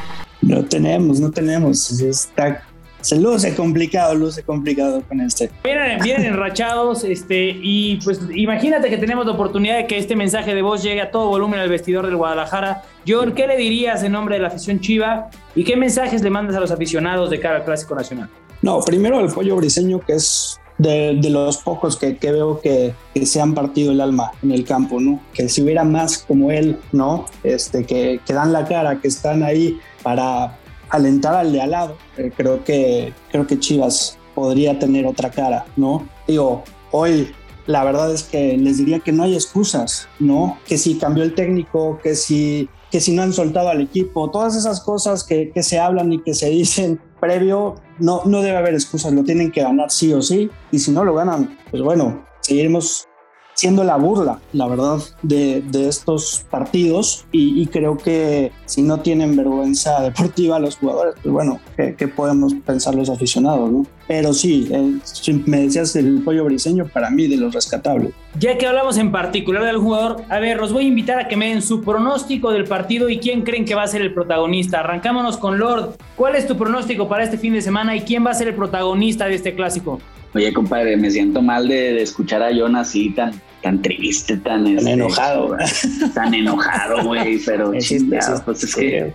No 0.41 0.63
tenemos, 0.63 1.19
no 1.19 1.31
tenemos. 1.31 1.89
Está 2.01 2.63
se 3.03 3.19
luce 3.19 3.53
complicado, 3.53 4.15
luce 4.15 4.43
complicado 4.43 5.03
con 5.07 5.19
este. 5.19 5.51
Vienen, 5.63 5.99
vienen 6.01 6.25
enrachados, 6.25 7.03
este, 7.03 7.57
y 7.61 7.97
pues 7.97 8.21
imagínate 8.33 8.89
que 8.89 8.97
tenemos 8.97 9.25
la 9.25 9.33
oportunidad 9.33 9.75
de 9.75 9.87
que 9.87 9.97
este 9.97 10.15
mensaje 10.15 10.55
de 10.55 10.61
voz 10.61 10.81
llegue 10.81 11.01
a 11.01 11.11
todo 11.11 11.27
volumen 11.27 11.59
al 11.59 11.69
vestidor 11.69 12.05
del 12.05 12.15
Guadalajara. 12.15 12.83
John, 13.05 13.33
¿qué 13.33 13.45
le 13.45 13.57
dirías 13.57 14.03
en 14.03 14.13
nombre 14.13 14.35
de 14.35 14.41
la 14.41 14.47
afición 14.47 14.79
Chiva 14.79 15.29
y 15.53 15.65
qué 15.65 15.75
mensajes 15.75 16.23
le 16.23 16.29
mandas 16.29 16.55
a 16.55 16.61
los 16.61 16.71
aficionados 16.71 17.29
de 17.29 17.39
cara 17.41 17.57
al 17.57 17.65
Clásico 17.65 17.93
Nacional? 17.93 18.29
No, 18.61 18.79
primero 18.79 19.19
al 19.19 19.29
pollo 19.29 19.57
briseño, 19.57 19.99
que 19.99 20.13
es 20.13 20.57
de, 20.77 21.19
de, 21.21 21.29
los 21.29 21.57
pocos 21.57 21.97
que, 21.97 22.15
que 22.15 22.31
veo 22.31 22.61
que, 22.61 22.93
que, 23.13 23.25
se 23.25 23.41
han 23.41 23.53
partido 23.53 23.91
el 23.91 23.99
alma 23.99 24.31
en 24.41 24.53
el 24.53 24.63
campo, 24.63 25.01
¿no? 25.01 25.19
Que 25.33 25.49
si 25.49 25.61
hubiera 25.61 25.83
más 25.83 26.19
como 26.19 26.51
él, 26.51 26.79
¿no? 26.93 27.25
Este, 27.43 27.85
que, 27.85 28.21
que 28.25 28.33
dan 28.33 28.53
la 28.53 28.65
cara, 28.65 29.01
que 29.01 29.09
están 29.09 29.43
ahí 29.43 29.77
para, 30.01 30.57
alentar 30.93 31.35
al 31.35 31.51
de 31.51 31.61
al 31.61 31.71
lado. 31.71 31.97
Eh, 32.17 32.31
creo, 32.35 32.63
que, 32.63 33.13
creo 33.31 33.45
que 33.45 33.59
Chivas 33.59 34.17
podría 34.35 34.79
tener 34.79 35.05
otra 35.05 35.29
cara, 35.29 35.65
¿no? 35.75 36.07
Digo, 36.27 36.63
hoy 36.91 37.31
la 37.65 37.83
verdad 37.83 38.13
es 38.13 38.23
que 38.23 38.57
les 38.57 38.77
diría 38.77 38.99
que 38.99 39.11
no 39.11 39.23
hay 39.23 39.33
excusas, 39.33 40.07
¿no? 40.19 40.57
Que 40.65 40.77
si 40.77 40.97
cambió 40.97 41.23
el 41.23 41.33
técnico, 41.33 41.99
que 42.03 42.15
si, 42.15 42.69
que 42.91 43.01
si 43.01 43.11
no 43.13 43.23
han 43.23 43.33
soltado 43.33 43.69
al 43.69 43.81
equipo, 43.81 44.29
todas 44.29 44.55
esas 44.55 44.81
cosas 44.81 45.23
que, 45.23 45.51
se 45.61 45.79
hablan 45.79 46.13
y 46.13 46.21
que 46.21 46.33
se 46.33 46.49
dicen 46.49 46.99
previo, 47.19 47.75
no, 47.99 48.21
no 48.25 48.41
debe 48.41 48.57
haber 48.57 48.73
excusas, 48.73 49.13
lo 49.13 49.23
tienen 49.23 49.51
que 49.51 49.63
ganar 49.63 49.89
sí 49.89 50.13
o 50.13 50.21
sí, 50.21 50.49
y 50.71 50.79
si 50.79 50.91
no 50.91 51.03
lo 51.03 51.15
ganan, 51.15 51.57
pues 51.71 51.81
bueno, 51.81 52.23
seguiremos 52.41 53.07
siendo 53.53 53.83
la 53.83 53.97
burla, 53.97 54.39
la 54.51 54.67
verdad, 54.67 54.99
de, 55.21 55.61
de 55.61 55.87
estos 55.87 56.45
partidos 56.49 57.25
y, 57.31 57.61
y, 57.61 57.67
creo 57.67 57.97
que 57.97 58.51
si 58.65 58.81
no 58.81 58.99
tienen 58.99 59.35
vergüenza 59.35 60.01
deportiva 60.03 60.59
los 60.59 60.77
jugadores, 60.77 61.15
pues 61.21 61.31
bueno, 61.31 61.59
¿qué, 61.77 61.95
qué 61.95 62.07
podemos 62.07 62.53
pensar 62.65 62.95
los 62.95 63.09
aficionados? 63.09 63.71
¿no? 63.71 63.85
Pero 64.07 64.33
sí, 64.33 64.67
eh, 64.71 64.99
me 65.45 65.61
decías 65.61 65.95
el 65.95 66.21
pollo 66.23 66.43
briseño, 66.45 66.87
para 66.87 67.09
mí 67.09 67.27
de 67.27 67.37
los 67.37 67.53
rescatables. 67.53 68.11
Ya 68.39 68.57
que 68.57 68.67
hablamos 68.67 68.97
en 68.97 69.11
particular 69.11 69.63
del 69.63 69.77
jugador, 69.77 70.23
a 70.29 70.39
ver, 70.39 70.57
los 70.57 70.73
voy 70.73 70.85
a 70.85 70.87
invitar 70.87 71.19
a 71.19 71.27
que 71.27 71.37
me 71.37 71.49
den 71.49 71.61
su 71.61 71.81
pronóstico 71.81 72.51
del 72.51 72.65
partido 72.65 73.09
y 73.09 73.19
quién 73.19 73.43
creen 73.43 73.65
que 73.65 73.75
va 73.75 73.83
a 73.83 73.87
ser 73.87 74.01
el 74.01 74.13
protagonista. 74.13 74.79
Arrancámonos 74.79 75.37
con 75.37 75.59
Lord. 75.59 75.95
¿Cuál 76.15 76.35
es 76.35 76.47
tu 76.47 76.57
pronóstico 76.57 77.07
para 77.07 77.23
este 77.23 77.37
fin 77.37 77.53
de 77.53 77.61
semana 77.61 77.95
y 77.95 78.01
quién 78.01 78.25
va 78.25 78.31
a 78.31 78.33
ser 78.33 78.47
el 78.47 78.55
protagonista 78.55 79.27
de 79.27 79.35
este 79.35 79.55
clásico? 79.55 79.99
Oye, 80.35 80.51
compadre, 80.53 80.97
me 80.97 81.11
siento 81.11 81.41
mal 81.41 81.67
de, 81.67 81.93
de 81.93 82.01
escuchar 82.01 82.41
a 82.41 82.49
John 82.55 82.75
así 82.75 83.11
tan, 83.11 83.39
tan 83.63 83.81
triste, 83.81 84.37
tan, 84.37 84.65
tan 84.65 84.77
este, 84.77 84.91
enojado, 84.91 85.55
tan 86.13 86.33
enojado, 86.33 87.03
güey, 87.03 87.39
pero 87.45 87.71
chingado, 87.79 88.43
pues 88.43 88.63
es 88.63 88.75
que 88.75 89.13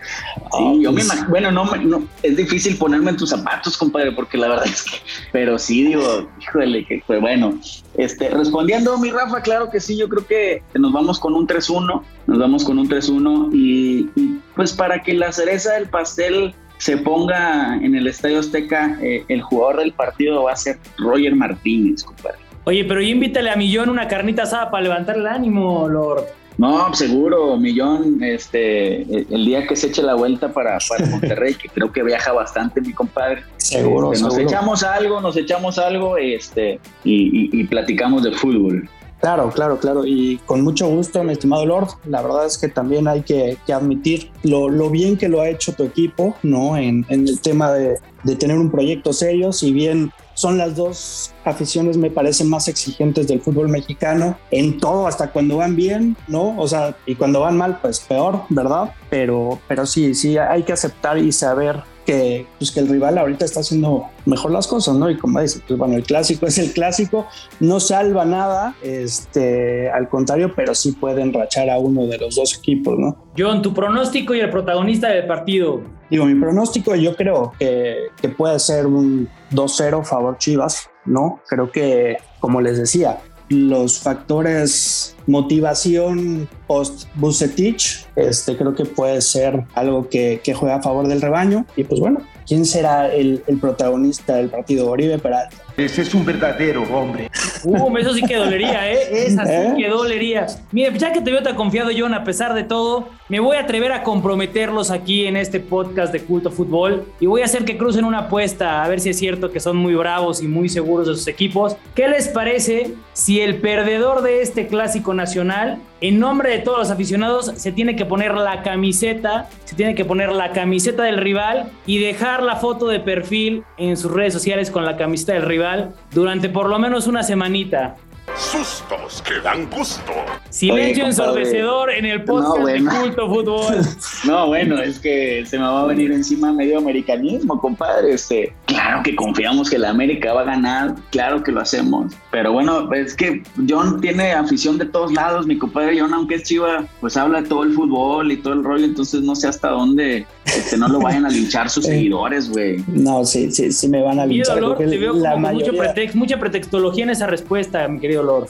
sí, 0.57 0.81
yo 0.81 0.91
me 0.91 1.03
imagino, 1.03 1.29
bueno, 1.29 1.51
no, 1.53 1.65
no, 1.77 2.09
es 2.23 2.37
difícil 2.37 2.77
ponerme 2.77 3.11
en 3.11 3.17
tus 3.17 3.31
zapatos, 3.31 3.77
compadre, 3.77 4.13
porque 4.13 4.39
la 4.39 4.49
verdad 4.49 4.65
es 4.73 4.83
que, 4.83 4.97
pero 5.31 5.59
sí 5.59 5.85
digo, 5.85 6.29
híjole, 6.41 6.85
que 6.87 7.03
pues 7.07 7.21
bueno, 7.21 7.59
este, 7.97 8.31
respondiendo 8.31 8.97
mi 8.99 9.11
Rafa, 9.11 9.43
claro 9.43 9.71
que 9.71 9.81
sí, 9.81 9.97
yo 9.97 10.09
creo 10.09 10.27
que 10.27 10.63
nos 10.75 10.93
vamos 10.93 11.21
con 11.21 11.35
un 11.35 11.47
3-1, 11.47 12.03
nos 12.27 12.39
vamos 12.39 12.65
con 12.65 12.79
un 12.79 12.89
3-1 12.89 13.51
y, 13.53 14.09
y 14.15 14.41
pues 14.57 14.73
para 14.73 15.03
que 15.03 15.15
la 15.15 15.31
cereza 15.31 15.75
del 15.75 15.89
pastel 15.89 16.55
se 16.79 16.97
ponga 16.97 17.77
en 17.77 17.95
el 17.95 18.07
Estadio 18.07 18.39
Azteca, 18.39 18.99
eh, 19.03 19.25
el 19.29 19.43
jugador 19.43 19.79
del 19.79 19.93
partido 19.93 20.45
va 20.45 20.53
a 20.53 20.57
ser 20.57 20.79
Roger 20.97 21.35
Martínez, 21.35 22.03
compadre. 22.03 22.39
Oye, 22.65 22.85
pero 22.85 23.03
invítale 23.03 23.51
a 23.51 23.57
Millón 23.57 23.89
una 23.89 24.09
carnita 24.09 24.43
asada 24.45 24.71
para 24.71 24.83
levantar 24.83 25.17
el 25.17 25.27
ánimo, 25.27 25.89
Lord. 25.89 26.25
No, 26.59 26.93
seguro, 26.93 27.57
Millón, 27.57 28.23
este, 28.23 29.03
el 29.03 29.47
día 29.47 29.67
que 29.67 29.77
se 29.77 29.87
eche 29.87 30.03
la 30.03 30.15
vuelta 30.15 30.53
para, 30.53 30.77
para 30.89 31.07
Monterrey, 31.11 31.55
que 31.55 31.69
creo 31.69 31.93
que 31.93 32.03
viaja 32.03 32.33
bastante, 32.33 32.81
mi 32.81 32.93
compadre. 32.93 33.45
Seguro, 33.59 34.13
este, 34.13 34.25
nos 34.25 34.35
seguro. 34.35 34.51
echamos 34.51 34.83
algo, 34.83 35.21
nos 35.21 35.37
echamos 35.37 35.79
algo, 35.79 36.17
este, 36.17 36.81
y, 37.05 37.59
y, 37.59 37.61
y 37.61 37.65
platicamos 37.65 38.25
de 38.25 38.33
fútbol. 38.33 38.89
Claro, 39.21 39.51
claro, 39.51 39.79
claro. 39.79 40.05
Y 40.07 40.39
con 40.47 40.63
mucho 40.63 40.89
gusto, 40.89 41.23
mi 41.25 41.33
estimado 41.33 41.67
Lord. 41.67 41.89
La 42.05 42.23
verdad 42.23 42.47
es 42.47 42.57
que 42.57 42.69
también 42.69 43.09
hay 43.09 43.23
que, 43.23 43.59
admitir 43.73 44.31
lo, 44.43 44.91
bien 44.91 45.17
que 45.17 45.29
lo 45.29 45.41
ha 45.41 45.49
hecho 45.49 45.73
tu 45.73 45.85
equipo, 45.85 46.35
¿no? 46.43 46.77
En, 46.77 47.05
el 47.09 47.41
tema 47.41 47.73
de, 47.73 47.99
de, 48.23 48.37
tener 48.37 48.59
un 48.59 48.71
proyecto 48.71 49.13
serio. 49.13 49.53
Si 49.53 49.73
bien 49.73 50.13
son 50.35 50.57
las 50.57 50.77
dos 50.77 51.33
aficiones, 51.45 51.97
me 51.97 52.11
parecen 52.11 52.49
más 52.49 52.69
exigentes 52.69 53.27
del 53.27 53.41
fútbol 53.41 53.69
mexicano 53.69 54.39
en 54.53 54.79
todo, 54.79 55.09
hasta 55.09 55.33
cuando 55.33 55.57
van 55.57 55.75
bien, 55.75 56.17
¿no? 56.29 56.57
O 56.57 56.69
sea, 56.69 56.97
y 57.07 57.17
cuando 57.17 57.41
van 57.41 57.57
mal, 57.57 57.81
pues 57.83 57.99
peor, 57.99 58.43
¿verdad? 58.49 58.93
Pero, 59.11 59.59
pero 59.67 59.85
sí, 59.85 60.15
sí, 60.15 60.39
hay 60.39 60.63
que 60.63 60.73
aceptar 60.73 61.19
y 61.19 61.33
saber 61.33 61.83
que, 62.09 62.47
pues 62.57 62.71
que 62.71 62.81
el 62.81 62.89
rival 62.89 63.19
ahorita 63.19 63.45
está 63.45 63.61
haciendo 63.61 64.07
mejor 64.25 64.51
las 64.51 64.67
cosas, 64.67 64.97
¿no? 64.97 65.11
Y 65.11 65.19
como 65.19 65.43
dice, 65.43 65.61
pues 65.69 65.79
bueno, 65.79 65.95
el 65.95 66.05
clásico 66.05 66.47
es 66.47 66.57
el 66.57 66.73
clásico, 66.73 67.27
no 67.61 67.81
salva 67.81 68.25
nada, 68.25 68.75
este, 68.83 69.91
al 69.91 70.09
contrario, 70.09 70.55
pero 70.57 70.75
sí 70.75 70.93
puede 70.93 71.21
enrachar 71.21 71.69
a 71.69 71.79
uno 71.79 72.07
de 72.07 72.17
los 72.17 72.37
dos 72.37 72.57
equipos, 72.57 72.99
¿no? 72.99 73.27
John, 73.37 73.61
tu 73.61 73.75
pronóstico 73.75 74.35
y 74.35 74.41
el 74.41 74.49
protagonista 74.49 75.11
del 75.11 75.27
partido. 75.27 75.83
Digo, 76.09 76.25
mi 76.25 76.35
pronóstico 76.35 76.97
yo 76.97 77.15
creo 77.15 77.53
que, 77.59 78.07
que 78.23 78.31
puede 78.31 78.59
ser 78.59 78.87
un 78.87 79.29
2-0 79.53 80.03
favor 80.03 80.39
Chivas, 80.39 80.89
¿no? 81.05 81.43
Creo 81.47 81.71
que, 81.71 82.17
como 82.41 82.63
les 82.63 82.79
decía, 82.79 83.19
los 83.49 83.99
factores 83.99 85.17
motivación 85.27 86.49
post 86.67 87.09
Bucetich, 87.15 88.07
este 88.17 88.57
creo 88.57 88.75
que 88.75 88.85
puede 88.85 89.21
ser 89.21 89.65
algo 89.75 90.09
que, 90.09 90.41
que, 90.43 90.55
juega 90.55 90.77
a 90.77 90.83
favor 90.83 91.07
del 91.07 91.21
rebaño. 91.21 91.67
Y 91.77 91.85
pues 91.85 92.01
bueno, 92.01 92.21
¿quién 92.47 92.65
será 92.65 93.13
el, 93.13 93.43
el 93.47 93.59
protagonista 93.59 94.37
del 94.37 94.49
partido? 94.49 94.91
Oribe 94.91 95.19
Peralta. 95.19 95.57
Ese 95.77 96.03
es 96.03 96.15
un 96.15 96.25
verdadero 96.25 96.83
hombre. 96.83 97.31
Uh, 97.65 97.97
eso 97.99 98.15
sí 98.15 98.23
que 98.23 98.37
dolería, 98.37 98.91
¿eh? 98.91 99.27
Esa 99.27 99.45
sí 99.45 99.53
¿Eh? 99.53 99.75
que 99.77 99.89
dolería. 99.89 100.47
Mire, 100.73 100.99
ya 100.99 101.13
que 101.13 101.21
te 101.21 101.31
veo 101.31 101.43
tan 101.43 101.57
confiado, 101.57 101.91
John, 101.97 102.15
a 102.15 102.25
pesar 102.25 102.55
de 102.55 102.65
todo, 102.65 103.09
me 103.29 103.41
voy 103.41 103.57
a 103.57 103.61
atrever 103.61 103.93
a 103.93 104.03
comprometerlos 104.03 104.91
aquí 104.91 105.27
en 105.27 105.37
este 105.37 105.61
podcast 105.61 106.13
de 106.13 106.21
Culto 106.21 106.51
Fútbol 106.51 107.05
y 107.21 107.27
voy 107.27 107.43
a 107.43 107.45
hacer 107.45 107.67
que 107.67 107.77
crucen 107.77 108.07
una 108.07 108.21
apuesta 108.21 108.83
a 108.83 108.89
ver 108.89 109.01
si 109.01 109.11
es 109.11 109.19
cierto 109.19 109.51
que 109.51 109.61
son 109.61 109.77
muy 109.77 109.95
bravos 109.95 110.43
y 110.43 110.49
muy 110.49 110.71
seguros 110.71 111.07
de 111.07 111.15
sus 111.15 111.29
equipos. 111.29 111.77
¿Qué 111.95 112.09
les 112.09 112.29
parece 112.29 112.95
si 113.13 113.41
el 113.41 113.57
perdedor 113.57 114.23
de 114.23 114.41
este 114.41 114.67
clásico 114.67 115.13
nacional, 115.13 115.79
en 116.01 116.19
nombre 116.19 116.51
de 116.51 116.59
todos 116.61 116.79
los 116.79 116.91
aficionados, 116.91 117.53
se 117.57 117.73
tiene 117.73 117.97
que 117.97 118.07
poner 118.07 118.35
la 118.35 118.63
camiseta, 118.63 119.51
se 119.65 119.77
tiene 119.77 119.95
que 119.95 120.07
poner 120.07 120.33
la 120.33 120.53
camiseta 120.53 121.03
del 121.03 121.19
rival 121.19 121.71
y 121.85 121.99
dejar 121.99 122.43
la 122.43 122.57
foto 122.57 122.87
de 122.87 123.01
perfil 123.01 123.63
en 123.77 123.99
sus 123.99 124.11
redes 124.11 124.33
sociales 124.33 124.71
con 124.71 124.87
la 124.87 124.97
camiseta 124.97 125.35
del 125.35 125.43
rival 125.43 125.93
durante 126.13 126.49
por 126.49 126.71
lo 126.71 126.79
menos 126.79 127.07
una 127.07 127.23
semanita? 127.23 127.97
Sustos 128.39 129.21
que 129.23 129.41
dan 129.43 129.69
gusto. 129.69 130.13
Silencio 130.49 131.03
Oye, 131.05 131.11
ensordecedor 131.11 131.91
en 131.91 132.05
el 132.07 132.23
podcast 132.25 132.57
No, 132.57 132.63
bueno. 132.63 132.93
de 132.93 132.99
Culto 133.01 133.29
Fútbol. 133.29 133.75
No, 134.25 134.47
bueno, 134.49 134.79
es 134.81 134.99
que 134.99 135.45
se 135.47 135.59
me 135.59 135.65
va 135.65 135.83
a 135.83 135.87
venir 135.87 136.11
encima 136.13 136.53
medio 136.53 136.79
americanismo, 136.79 137.61
compadre. 137.61 138.13
Este, 138.13 138.53
claro 138.67 139.03
que 139.03 139.15
confiamos 139.15 139.71
que 139.71 139.79
la 139.79 139.91
América 139.91 140.33
va 140.33 140.43
a 140.43 140.45
ganar, 140.45 140.95
claro 141.11 141.43
que 141.43 141.53
lo 141.53 141.61
hacemos. 141.61 142.13
Pero 142.31 142.53
bueno, 142.53 142.93
es 142.93 143.15
que 143.15 143.43
John 143.69 144.01
tiene 144.01 144.33
afición 144.33 144.77
de 144.79 144.87
todos 144.87 145.13
lados, 145.13 145.47
mi 145.47 145.57
compadre 145.59 145.99
John, 146.01 146.13
aunque 146.15 146.37
es 146.37 146.43
chiva, 146.45 146.85
pues 147.01 147.17
habla 147.17 147.43
de 147.43 147.49
todo 147.49 147.63
el 147.65 147.73
fútbol 147.75 148.31
y 148.33 148.37
todo 148.39 148.55
el 148.55 148.65
rollo, 148.65 148.85
entonces 148.85 149.23
no 149.23 149.35
sé 149.37 149.49
hasta 149.49 149.69
dónde 149.71 150.27
este, 150.47 150.77
no 150.77 150.89
lo 150.89 151.01
vayan 151.01 151.27
a 151.27 151.29
linchar 151.31 151.69
sus 151.71 151.85
Eh. 151.89 151.91
seguidores, 151.93 152.51
güey. 152.51 152.83
No, 152.89 153.25
sí, 153.25 153.51
sí, 153.53 153.71
sí 153.73 153.89
me 153.89 154.03
van 154.03 154.19
a 154.21 154.27
linchar. 154.27 154.59
Que 154.77 154.87
te 154.87 154.99
veo 154.99 155.13
la 155.15 155.33
como 155.33 155.47
con 155.49 155.55
mucho 155.57 155.73
mayoría- 155.73 155.95
pretext- 155.95 156.15
mucha 156.15 156.39
pretextología 156.39 157.05
en 157.05 157.11
esa 157.11 157.27
respuesta, 157.27 157.87
mi 157.89 158.01
querido 158.01 158.23
Lord. 158.29 158.49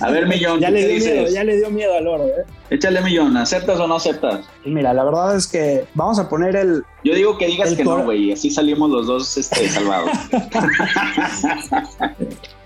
A 0.00 0.10
ver, 0.10 0.26
Millón, 0.26 0.60
ya 0.60 0.68
¿qué 0.68 0.72
le 0.72 0.88
dio 0.88 0.98
miedo, 0.98 1.20
dices? 1.20 1.34
ya 1.34 1.44
le 1.44 1.56
dio 1.56 1.70
miedo 1.70 1.94
al 1.94 2.06
oro, 2.06 2.26
¿eh? 2.26 2.44
Échale, 2.70 3.00
Millón, 3.00 3.36
¿aceptas 3.36 3.78
o 3.78 3.86
no 3.86 3.96
aceptas? 3.96 4.40
Mira, 4.64 4.92
la 4.92 5.04
verdad 5.04 5.36
es 5.36 5.46
que 5.46 5.84
vamos 5.94 6.18
a 6.18 6.28
poner 6.28 6.56
el, 6.56 6.82
Yo 7.04 7.14
digo 7.14 7.38
que 7.38 7.46
digas 7.46 7.70
El 7.70 7.76
que 7.76 7.84
no, 7.84 8.04
güey, 8.04 8.24
y 8.24 8.32
así 8.32 8.50
salimos 8.50 8.90
los 8.90 9.06
dos 9.06 9.36
este, 9.36 9.68
salvados. 9.70 10.10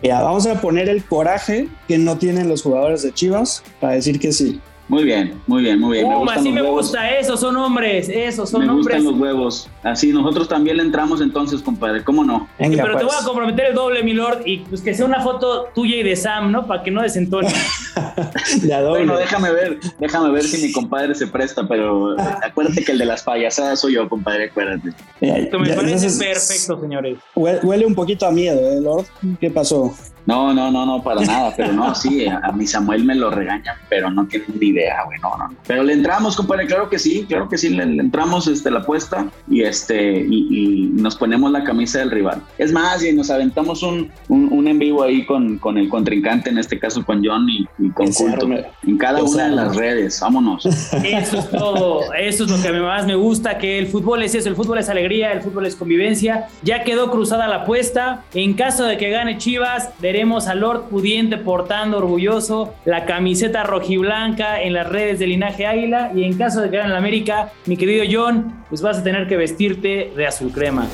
mira, 0.02 0.22
vamos 0.22 0.46
a 0.46 0.60
poner 0.60 0.88
el 0.88 1.04
coraje 1.04 1.68
que 1.86 1.98
no 1.98 2.16
tienen 2.16 2.48
los 2.48 2.62
jugadores 2.62 3.02
de 3.02 3.12
Chivas 3.12 3.62
para 3.80 3.94
decir 3.94 4.18
que 4.18 4.32
sí. 4.32 4.60
Muy 4.88 5.04
bien, 5.04 5.34
muy 5.46 5.62
bien, 5.62 5.78
muy 5.78 5.98
bien. 5.98 6.08
me 6.08 6.14
Puma, 6.14 6.24
gustan 6.24 6.38
así 6.38 6.48
los 6.48 6.54
me 6.54 6.62
huevos. 6.62 6.82
gusta, 6.86 7.10
esos 7.18 7.38
son 7.40 7.56
hombres, 7.56 8.08
esos 8.08 8.48
son 8.48 8.60
me 8.64 8.70
hombres. 8.70 8.96
gustan 8.96 9.04
los 9.04 9.20
huevos. 9.20 9.68
Así 9.82 10.12
nosotros 10.12 10.48
también 10.48 10.78
le 10.78 10.82
entramos 10.82 11.20
entonces, 11.20 11.60
compadre. 11.60 12.02
¿Cómo 12.02 12.24
no? 12.24 12.48
Sí, 12.58 12.70
pero 12.70 12.96
te 12.96 13.04
pues. 13.04 13.04
voy 13.04 13.14
a 13.20 13.24
comprometer 13.24 13.66
el 13.66 13.74
doble, 13.74 14.02
mi 14.02 14.14
Lord, 14.14 14.42
y 14.46 14.58
pues 14.60 14.80
que 14.80 14.94
sea 14.94 15.04
una 15.04 15.20
foto 15.20 15.66
tuya 15.74 15.96
y 15.96 16.02
de 16.02 16.16
Sam, 16.16 16.50
¿no? 16.50 16.66
Para 16.66 16.82
que 16.82 16.90
no 16.90 17.02
desentone. 17.02 17.48
Doble. 18.62 18.88
Bueno, 18.88 19.16
déjame 19.18 19.52
ver, 19.52 19.78
déjame 19.98 20.30
ver 20.30 20.44
si 20.44 20.64
mi 20.66 20.72
compadre 20.72 21.14
se 21.14 21.26
presta, 21.26 21.66
pero 21.68 22.16
acuérdate 22.42 22.84
que 22.84 22.92
el 22.92 22.98
de 22.98 23.04
las 23.04 23.22
payasadas 23.22 23.80
soy 23.80 23.94
yo, 23.94 24.08
compadre, 24.08 24.44
acuérdate. 24.46 24.90
Esto 25.20 25.58
me 25.58 25.68
ya- 25.68 25.76
parece 25.76 26.06
entonces, 26.06 26.18
perfecto, 26.18 26.80
señores. 26.80 27.18
Huele, 27.34 27.60
huele 27.62 27.86
un 27.86 27.94
poquito 27.94 28.26
a 28.26 28.30
miedo, 28.30 28.58
¿eh, 28.72 28.80
Lord? 28.80 29.04
¿Qué 29.40 29.50
pasó? 29.50 29.94
No, 30.26 30.52
no, 30.52 30.70
no, 30.70 30.84
no, 30.84 31.02
para 31.02 31.22
nada, 31.22 31.54
pero 31.56 31.72
no, 31.72 31.94
sí, 31.94 32.26
a, 32.26 32.38
a 32.44 32.52
mi 32.52 32.66
Samuel 32.66 33.02
me 33.04 33.14
lo 33.14 33.30
regañan, 33.30 33.76
pero 33.88 34.10
no 34.10 34.26
tienen 34.26 34.48
ni 34.60 34.72
idea, 34.78 35.02
güey, 35.04 35.18
no, 35.20 35.36
no, 35.36 35.48
no. 35.48 35.56
Pero 35.66 35.82
le 35.82 35.92
entramos, 35.92 36.36
compadre, 36.36 36.66
claro 36.66 36.88
que 36.88 36.98
sí, 36.98 37.24
claro 37.28 37.48
que 37.48 37.58
sí, 37.58 37.70
le, 37.70 37.86
le 37.86 38.02
entramos 38.02 38.46
este, 38.46 38.70
la 38.70 38.80
apuesta 38.80 39.26
y 39.48 39.62
este, 39.62 40.20
y, 40.20 40.48
y 40.50 40.88
nos 40.94 41.16
ponemos 41.16 41.50
la 41.50 41.64
camisa 41.64 41.98
del 41.98 42.10
rival. 42.10 42.42
Es 42.58 42.72
más, 42.72 43.04
y 43.04 43.12
nos 43.12 43.30
aventamos 43.30 43.82
un, 43.82 44.10
un, 44.28 44.52
un 44.52 44.68
en 44.68 44.78
vivo 44.78 45.02
ahí 45.02 45.24
con, 45.26 45.58
con 45.58 45.78
el 45.78 45.88
contrincante, 45.88 46.50
en 46.50 46.58
este 46.58 46.78
caso 46.78 47.04
con 47.04 47.24
John 47.24 47.48
y, 47.48 47.66
y 47.78 47.90
con 47.90 48.12
Culto, 48.12 48.48
en 48.86 48.98
cada 48.98 49.22
una 49.22 49.48
de 49.48 49.56
las 49.56 49.76
redes, 49.76 50.20
vámonos. 50.20 50.64
Eso 51.04 51.38
es 51.38 51.50
todo, 51.50 52.12
eso 52.14 52.44
es 52.44 52.50
lo 52.50 52.62
que 52.62 52.72
más 52.78 53.06
me 53.06 53.14
gusta, 53.14 53.58
que 53.58 53.78
el 53.78 53.86
fútbol 53.86 54.22
es 54.22 54.34
eso, 54.34 54.48
el 54.48 54.56
fútbol 54.56 54.78
es 54.78 54.88
alegría, 54.88 55.32
el 55.32 55.42
fútbol 55.42 55.66
es 55.66 55.74
convivencia. 55.76 56.48
Ya 56.62 56.84
quedó 56.84 57.10
cruzada 57.10 57.48
la 57.48 57.56
apuesta. 57.62 58.24
En 58.34 58.54
caso 58.54 58.84
de 58.84 58.96
que 58.96 59.10
gane 59.10 59.38
Chivas, 59.38 59.90
veremos 60.00 60.46
a 60.48 60.54
Lord 60.54 60.88
Pudiente 60.88 61.36
portando 61.36 61.98
orgulloso 61.98 62.74
la 62.84 63.04
camiseta 63.04 63.62
rojiblanca 63.62 64.62
en 64.68 64.74
las 64.74 64.88
redes 64.88 65.18
de 65.18 65.26
Linaje 65.26 65.66
Águila. 65.66 66.12
Y 66.14 66.24
en 66.24 66.38
caso 66.38 66.60
de 66.60 66.70
que 66.70 66.76
gane 66.76 66.90
la 66.90 66.98
América, 66.98 67.52
mi 67.66 67.76
querido 67.76 68.04
John, 68.10 68.64
pues 68.68 68.80
vas 68.80 68.98
a 68.98 69.02
tener 69.02 69.26
que 69.26 69.36
vestirte 69.36 70.12
de 70.16 70.26
azul 70.26 70.52
crema. 70.52 70.86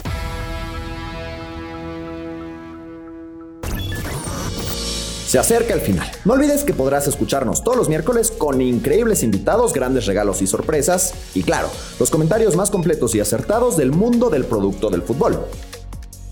Se 5.27 5.39
acerca 5.41 5.75
el 5.75 5.81
final. 5.81 6.07
No 6.25 6.35
olvides 6.35 6.63
que 6.63 6.73
podrás 6.73 7.09
escucharnos 7.09 7.65
todos 7.65 7.77
los 7.77 7.89
miércoles 7.89 8.31
con 8.31 8.61
increíbles 8.61 9.25
invitados, 9.25 9.73
grandes 9.73 10.07
regalos 10.07 10.41
y 10.43 10.47
sorpresas. 10.47 11.13
Y 11.35 11.43
claro, 11.43 11.69
los 11.99 12.09
comentarios 12.09 12.55
más 12.55 12.71
completos 12.71 13.17
y 13.17 13.21
acertados 13.21 13.77
del 13.77 13.91
mundo 13.91 14.31
del 14.31 14.45
producto 14.45 14.91
del 14.91 15.03
fútbol. 15.03 15.45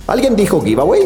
¿Alguien 0.07 0.37
dijo 0.37 0.61
giveaway? 0.61 1.03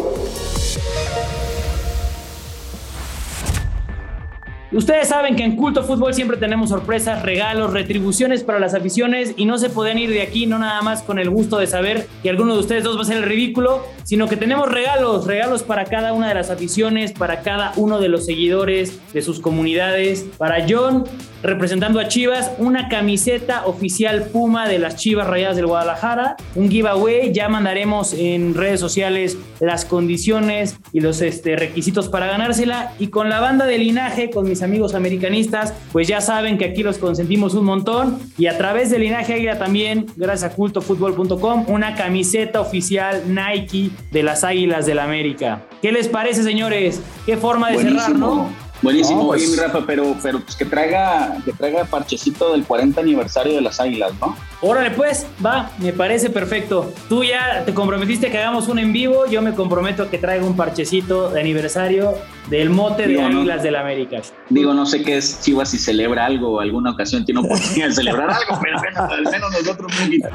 Ustedes 4.71 5.07
saben 5.07 5.37
que 5.37 5.43
en 5.43 5.55
Culto 5.55 5.83
Fútbol 5.83 6.13
siempre 6.13 6.35
tenemos 6.35 6.69
sorpresas, 6.69 7.23
regalos, 7.23 7.71
retribuciones 7.71 8.43
para 8.43 8.59
las 8.59 8.73
aficiones 8.73 9.33
y 9.37 9.45
no 9.45 9.57
se 9.57 9.69
pueden 9.69 9.97
ir 9.97 10.09
de 10.09 10.21
aquí 10.21 10.45
no 10.45 10.59
nada 10.59 10.81
más 10.81 11.03
con 11.03 11.19
el 11.19 11.29
gusto 11.29 11.57
de 11.57 11.67
saber 11.67 12.05
que 12.21 12.29
alguno 12.29 12.53
de 12.53 12.59
ustedes 12.59 12.83
dos 12.83 12.97
va 12.97 13.03
a 13.03 13.05
ser 13.05 13.17
el 13.17 13.23
ridículo, 13.23 13.85
sino 14.03 14.27
que 14.27 14.35
tenemos 14.35 14.69
regalos, 14.69 15.25
regalos 15.25 15.63
para 15.63 15.85
cada 15.85 16.11
una 16.11 16.27
de 16.27 16.33
las 16.33 16.49
aficiones, 16.49 17.13
para 17.13 17.43
cada 17.43 17.71
uno 17.77 18.01
de 18.01 18.09
los 18.09 18.25
seguidores 18.25 18.99
de 19.13 19.21
sus 19.21 19.39
comunidades. 19.39 20.25
Para 20.37 20.65
John, 20.67 21.05
representando 21.43 22.01
a 22.01 22.09
Chivas, 22.09 22.51
una 22.57 22.89
camiseta 22.89 23.65
oficial 23.65 24.23
Puma 24.33 24.67
de 24.67 24.79
las 24.79 24.97
Chivas 24.97 25.27
Rayadas 25.27 25.55
del 25.55 25.67
Guadalajara, 25.67 26.35
un 26.55 26.69
giveaway, 26.69 27.33
ya 27.33 27.47
mandaremos 27.47 28.13
en 28.13 28.53
redes 28.53 28.81
sociales 28.81 29.37
las 29.61 29.85
condiciones 29.85 30.77
y 30.91 30.99
los 30.99 31.21
este, 31.21 31.55
requisitos 31.55 32.09
para 32.09 32.27
ganársela 32.27 32.93
y 32.99 33.07
con 33.07 33.29
la 33.29 33.39
banda 33.39 33.65
de 33.65 33.77
linaje, 33.77 34.29
con 34.29 34.47
mis 34.47 34.56
amigos 34.61 34.95
americanistas, 34.95 35.73
pues 35.91 36.07
ya 36.07 36.21
saben 36.21 36.57
que 36.57 36.65
aquí 36.65 36.83
los 36.83 36.97
consentimos 36.97 37.53
un 37.53 37.65
montón 37.65 38.19
y 38.37 38.47
a 38.47 38.57
través 38.57 38.89
de 38.89 38.99
Linaje 38.99 39.33
Águila 39.33 39.57
también, 39.57 40.05
gracias 40.15 40.51
a 40.51 40.55
cultofutbol.com, 40.55 41.65
una 41.67 41.95
camiseta 41.95 42.61
oficial 42.61 43.23
Nike 43.27 43.91
de 44.11 44.23
las 44.23 44.43
Águilas 44.43 44.85
del 44.85 44.99
América. 44.99 45.63
¿Qué 45.81 45.91
les 45.91 46.07
parece, 46.07 46.43
señores? 46.43 47.01
¿Qué 47.25 47.37
forma 47.37 47.69
de 47.71 47.77
cerrar, 47.79 48.15
no? 48.15 48.49
Buenísimo, 48.81 49.21
No, 49.21 49.27
pues- 49.29 49.41
oye 49.43 49.51
mi 49.51 49.57
Rafa, 49.57 49.83
pero, 49.87 50.15
pero 50.21 50.39
pues 50.39 50.55
que 50.55 50.65
traiga, 50.65 51.37
que 51.43 51.51
traiga 51.51 51.83
parchecito 51.85 52.51
del 52.53 52.63
40 52.63 53.01
aniversario 53.01 53.55
de 53.55 53.61
las 53.61 53.79
águilas, 53.79 54.11
¿no? 54.21 54.35
Órale 54.59 54.89
pues, 54.91 55.27
va, 55.45 55.71
me 55.77 55.93
parece 55.93 56.31
perfecto. 56.31 56.91
Tú 57.09 57.23
ya 57.23 57.63
te 57.63 57.75
comprometiste 57.75 58.27
a 58.27 58.31
que 58.31 58.39
hagamos 58.39 58.67
un 58.67 58.79
en 58.79 58.91
vivo, 58.91 59.27
yo 59.27 59.43
me 59.43 59.53
comprometo 59.53 60.03
a 60.03 60.09
que 60.09 60.17
traiga 60.17 60.45
un 60.45 60.55
parchecito 60.55 61.29
de 61.29 61.41
aniversario 61.41 62.15
del 62.49 62.71
mote 62.71 63.07
de. 63.07 63.21
Águilas 63.21 63.61
del 63.61 63.75
América. 63.75 64.21
Digo, 64.49 64.73
no 64.73 64.85
sé 64.85 65.03
qué 65.03 65.17
es 65.17 65.41
Chivas 65.41 65.69
si 65.69 65.77
celebra 65.77 66.25
algo 66.25 66.53
o 66.53 66.59
alguna 66.59 66.91
ocasión 66.91 67.23
tiene 67.25 67.41
oportunidad 67.41 67.89
de 67.89 67.93
celebrar 67.93 68.29
algo, 68.31 68.59
pero 68.61 68.79
al 69.11 69.23
menos 69.23 69.51
nosotros 69.51 69.91
un 69.91 70.05
poquito. 70.05 70.29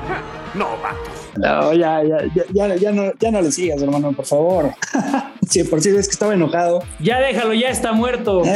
No, 0.54 0.68
vato. 0.82 1.10
No, 1.36 1.72
ya, 1.72 2.02
ya, 2.04 2.18
ya, 2.34 2.44
ya, 2.52 2.76
ya 2.76 2.92
no, 2.92 3.12
ya 3.18 3.30
no 3.30 3.40
le 3.40 3.50
sigas, 3.50 3.80
hermano, 3.82 4.12
por 4.12 4.26
favor. 4.26 4.70
sí, 5.48 5.64
por 5.64 5.80
si 5.80 5.88
es 5.88 6.06
que 6.06 6.12
estaba 6.12 6.34
enojado. 6.34 6.82
Ya 7.00 7.18
déjalo, 7.18 7.54
ya 7.54 7.70
está 7.70 7.92
muerto. 7.92 8.42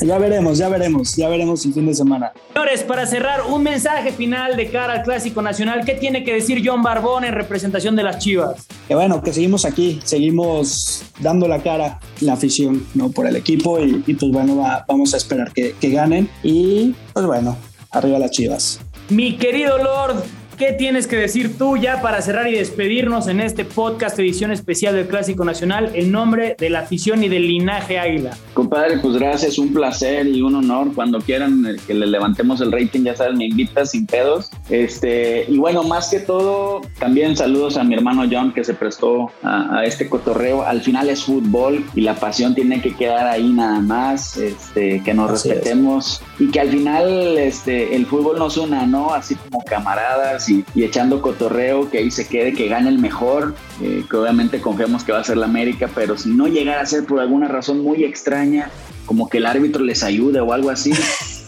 Ya 0.00 0.18
veremos, 0.18 0.58
ya 0.58 0.68
veremos, 0.68 1.14
ya 1.16 1.28
veremos 1.28 1.64
el 1.64 1.72
fin 1.72 1.86
de 1.86 1.94
semana. 1.94 2.32
Señores, 2.52 2.82
para 2.82 3.06
cerrar, 3.06 3.42
un 3.46 3.62
mensaje 3.62 3.89
mensaje 3.90 4.12
final 4.12 4.56
de 4.56 4.70
cara 4.70 4.92
al 4.94 5.02
Clásico 5.02 5.42
Nacional. 5.42 5.84
¿Qué 5.84 5.94
tiene 5.94 6.22
que 6.22 6.32
decir 6.32 6.62
John 6.64 6.82
Barbón 6.82 7.24
en 7.24 7.34
representación 7.34 7.96
de 7.96 8.04
las 8.04 8.18
Chivas? 8.18 8.66
Que 8.86 8.94
bueno, 8.94 9.20
que 9.20 9.32
seguimos 9.32 9.64
aquí, 9.64 10.00
seguimos 10.04 11.02
dando 11.18 11.48
la 11.48 11.60
cara, 11.60 11.98
la 12.20 12.34
afición, 12.34 12.86
¿no? 12.94 13.10
Por 13.10 13.26
el 13.26 13.34
equipo 13.34 13.80
y, 13.80 14.14
pues 14.14 14.30
bueno, 14.30 14.64
vamos 14.86 15.12
a 15.14 15.16
esperar 15.16 15.52
que, 15.52 15.74
que 15.80 15.90
ganen 15.90 16.30
y 16.44 16.94
pues 17.12 17.26
bueno, 17.26 17.56
arriba 17.90 18.20
las 18.20 18.30
Chivas. 18.30 18.80
Mi 19.08 19.36
querido 19.36 19.78
Lord, 19.78 20.22
¿Qué 20.60 20.74
tienes 20.74 21.06
que 21.06 21.16
decir 21.16 21.56
tú 21.56 21.78
ya 21.78 22.02
para 22.02 22.20
cerrar 22.20 22.46
y 22.46 22.52
despedirnos 22.52 23.28
en 23.28 23.40
este 23.40 23.64
podcast 23.64 24.18
edición 24.18 24.52
especial 24.52 24.94
del 24.94 25.08
Clásico 25.08 25.42
Nacional 25.42 25.90
en 25.94 26.12
nombre 26.12 26.54
de 26.58 26.68
la 26.68 26.80
afición 26.80 27.24
y 27.24 27.30
del 27.30 27.48
linaje 27.48 27.98
Águila? 27.98 28.36
Compadre, 28.52 28.98
pues 28.98 29.14
gracias, 29.14 29.56
un 29.56 29.72
placer 29.72 30.26
y 30.26 30.42
un 30.42 30.56
honor. 30.56 30.92
Cuando 30.94 31.18
quieran 31.18 31.64
eh, 31.64 31.76
que 31.86 31.94
le 31.94 32.06
levantemos 32.06 32.60
el 32.60 32.72
rating, 32.72 33.04
ya 33.04 33.16
sabes, 33.16 33.38
me 33.38 33.46
invitas 33.46 33.92
sin 33.92 34.04
pedos. 34.04 34.50
Este, 34.68 35.46
y 35.48 35.56
bueno, 35.56 35.82
más 35.82 36.10
que 36.10 36.20
todo, 36.20 36.82
también 36.98 37.38
saludos 37.38 37.78
a 37.78 37.84
mi 37.84 37.94
hermano 37.94 38.28
John 38.30 38.52
que 38.52 38.62
se 38.62 38.74
prestó 38.74 39.30
a, 39.42 39.82
este 39.86 40.10
cotorreo. 40.10 40.62
Al 40.66 40.82
final 40.82 41.08
es 41.08 41.24
fútbol 41.24 41.86
y 41.94 42.02
la 42.02 42.16
pasión 42.16 42.54
tiene 42.54 42.82
que 42.82 42.94
quedar 42.94 43.26
ahí 43.28 43.48
nada 43.48 43.80
más, 43.80 44.36
este, 44.36 45.02
que 45.02 45.14
nos 45.14 45.30
respetemos 45.30 46.20
y 46.38 46.50
que 46.50 46.60
al 46.60 46.68
final 46.68 47.38
este, 47.38 47.96
el 47.96 48.04
fútbol 48.04 48.38
nos 48.38 48.58
una, 48.58 48.84
¿no? 48.84 49.14
Así 49.14 49.36
como 49.36 49.64
camaradas 49.64 50.49
y, 50.50 50.64
echando 50.82 51.22
cotorreo, 51.22 51.90
que 51.90 51.98
ahí 51.98 52.10
se 52.10 52.26
quede, 52.26 52.52
que 52.52 52.68
gane 52.68 52.88
el 52.88 52.98
mejor, 52.98 53.54
eh, 53.80 54.04
que 54.08 54.16
obviamente 54.16 54.60
confiamos 54.60 55.04
que 55.04 55.12
va 55.12 55.20
a 55.20 55.24
ser 55.24 55.36
la 55.36 55.46
América, 55.46 55.88
pero 55.94 56.16
si 56.16 56.30
no 56.30 56.48
llegara 56.48 56.80
a 56.80 56.86
ser 56.86 57.04
por 57.04 57.20
alguna 57.20 57.48
razón 57.48 57.82
muy 57.82 58.04
extraña, 58.04 58.70
como 59.10 59.28
que 59.28 59.38
el 59.38 59.46
árbitro 59.46 59.82
les 59.82 60.04
ayude 60.04 60.38
o 60.38 60.52
algo 60.52 60.70
así, 60.70 60.92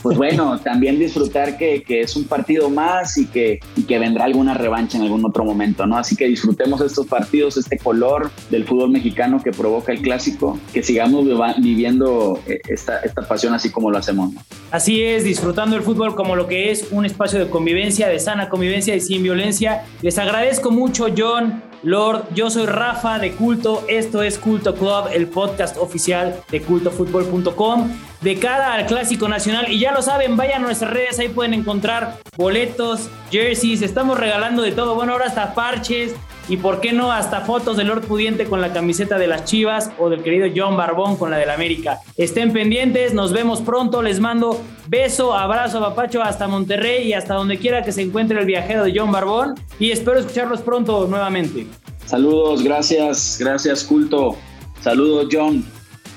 pues 0.02 0.16
bueno, 0.16 0.58
también 0.64 0.98
disfrutar 0.98 1.56
que, 1.56 1.84
es 1.86 2.16
un 2.16 2.24
partido 2.24 2.68
más 2.68 3.16
y 3.16 3.26
que, 3.26 3.60
que 3.86 4.00
vendrá 4.00 4.24
alguna 4.24 4.52
revancha 4.52 4.98
en 4.98 5.04
algún 5.04 5.24
otro 5.24 5.44
momento, 5.44 5.86
¿no? 5.86 5.96
Así 5.96 6.16
que 6.16 6.26
disfrutemos 6.26 6.80
estos 6.80 7.06
partidos, 7.06 7.56
este 7.56 7.78
color 7.78 8.32
del 8.50 8.64
fútbol 8.64 8.90
mexicano 8.90 9.40
que 9.40 9.52
provoca 9.52 9.92
el 9.92 10.02
clásico, 10.02 10.58
que 10.74 10.82
sigamos 10.82 11.24
viviendo 11.58 12.40
eh, 12.48 12.60
esta, 12.68 12.98
esta 12.98 13.22
pasión 13.22 13.54
así 13.54 13.70
como 13.70 13.92
lo 13.92 13.98
hacemos. 13.98 14.34
Así 14.72 15.00
es, 15.00 15.22
disfrutando 15.22 15.76
el 15.76 15.82
fútbol 15.82 16.16
como 16.16 16.34
lo 16.34 16.48
que 16.48 16.72
es 16.72 16.88
un 16.90 17.06
espacio 17.06 17.38
de 17.38 17.48
convivencia, 17.48 18.08
de 18.08 18.18
sana 18.18 18.48
convivencia 18.48 18.96
y 18.96 19.00
sin 19.00 19.22
violencia. 19.22 19.84
Les 20.00 20.18
agradezco 20.18 20.72
mucho, 20.72 21.06
John. 21.16 21.62
Lord, 21.82 22.26
yo 22.32 22.48
soy 22.48 22.66
Rafa 22.66 23.18
de 23.18 23.32
Culto, 23.32 23.84
esto 23.88 24.22
es 24.22 24.38
Culto 24.38 24.74
Club, 24.74 25.08
el 25.12 25.26
podcast 25.26 25.76
oficial 25.76 26.40
de 26.48 26.62
cultofutbol.com 26.62 27.90
de 28.20 28.38
cara 28.38 28.74
al 28.74 28.86
Clásico 28.86 29.28
Nacional. 29.28 29.70
Y 29.70 29.80
ya 29.80 29.90
lo 29.90 30.00
saben, 30.00 30.36
vayan 30.36 30.62
a 30.62 30.66
nuestras 30.66 30.92
redes, 30.92 31.18
ahí 31.18 31.28
pueden 31.28 31.54
encontrar 31.54 32.18
boletos, 32.36 33.10
jerseys, 33.32 33.82
estamos 33.82 34.16
regalando 34.16 34.62
de 34.62 34.70
todo. 34.70 34.94
Bueno, 34.94 35.12
ahora 35.12 35.26
hasta 35.26 35.54
parches 35.54 36.14
y 36.48 36.56
por 36.56 36.80
qué 36.80 36.92
no 36.92 37.12
hasta 37.12 37.42
fotos 37.42 37.76
del 37.76 37.88
Lord 37.88 38.02
Pudiente 38.02 38.46
con 38.46 38.60
la 38.60 38.72
camiseta 38.72 39.18
de 39.18 39.26
las 39.26 39.44
Chivas 39.44 39.90
o 39.98 40.10
del 40.10 40.22
querido 40.22 40.48
John 40.54 40.76
Barbón 40.76 41.16
con 41.16 41.30
la 41.30 41.36
del 41.36 41.50
América. 41.50 42.00
Estén 42.16 42.52
pendientes, 42.52 43.14
nos 43.14 43.32
vemos 43.32 43.60
pronto, 43.60 44.02
les 44.02 44.20
mando 44.20 44.60
beso, 44.88 45.34
abrazo, 45.34 45.80
papacho 45.80 46.22
hasta 46.22 46.48
Monterrey 46.48 47.08
y 47.08 47.12
hasta 47.12 47.34
donde 47.34 47.58
quiera 47.58 47.82
que 47.82 47.92
se 47.92 48.02
encuentre 48.02 48.38
el 48.38 48.46
viajero 48.46 48.84
de 48.84 48.92
John 48.94 49.12
Barbón 49.12 49.54
y 49.78 49.90
espero 49.90 50.18
escucharlos 50.18 50.60
pronto 50.60 51.06
nuevamente. 51.06 51.66
Saludos, 52.06 52.62
gracias, 52.62 53.36
gracias 53.38 53.84
culto. 53.84 54.36
Saludos 54.80 55.28
John. 55.30 55.64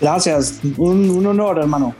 Gracias, 0.02 0.60
un, 0.78 1.26
honor, 1.26 1.60
hermano. 1.60 1.96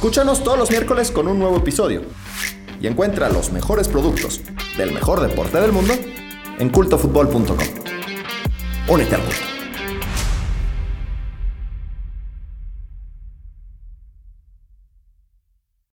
Escúchanos 0.00 0.42
todos 0.42 0.58
los 0.58 0.70
miércoles 0.70 1.10
con 1.10 1.28
un 1.28 1.38
nuevo 1.38 1.58
episodio 1.58 2.00
y 2.80 2.86
encuentra 2.86 3.28
los 3.28 3.52
mejores 3.52 3.86
productos 3.86 4.40
del 4.78 4.94
mejor 4.94 5.20
deporte 5.20 5.60
del 5.60 5.72
mundo 5.72 5.92
en 6.58 6.70
cultofutbol.com. 6.70 7.58
Únete 8.88 9.14
al 9.14 9.20
culto. 9.20 9.59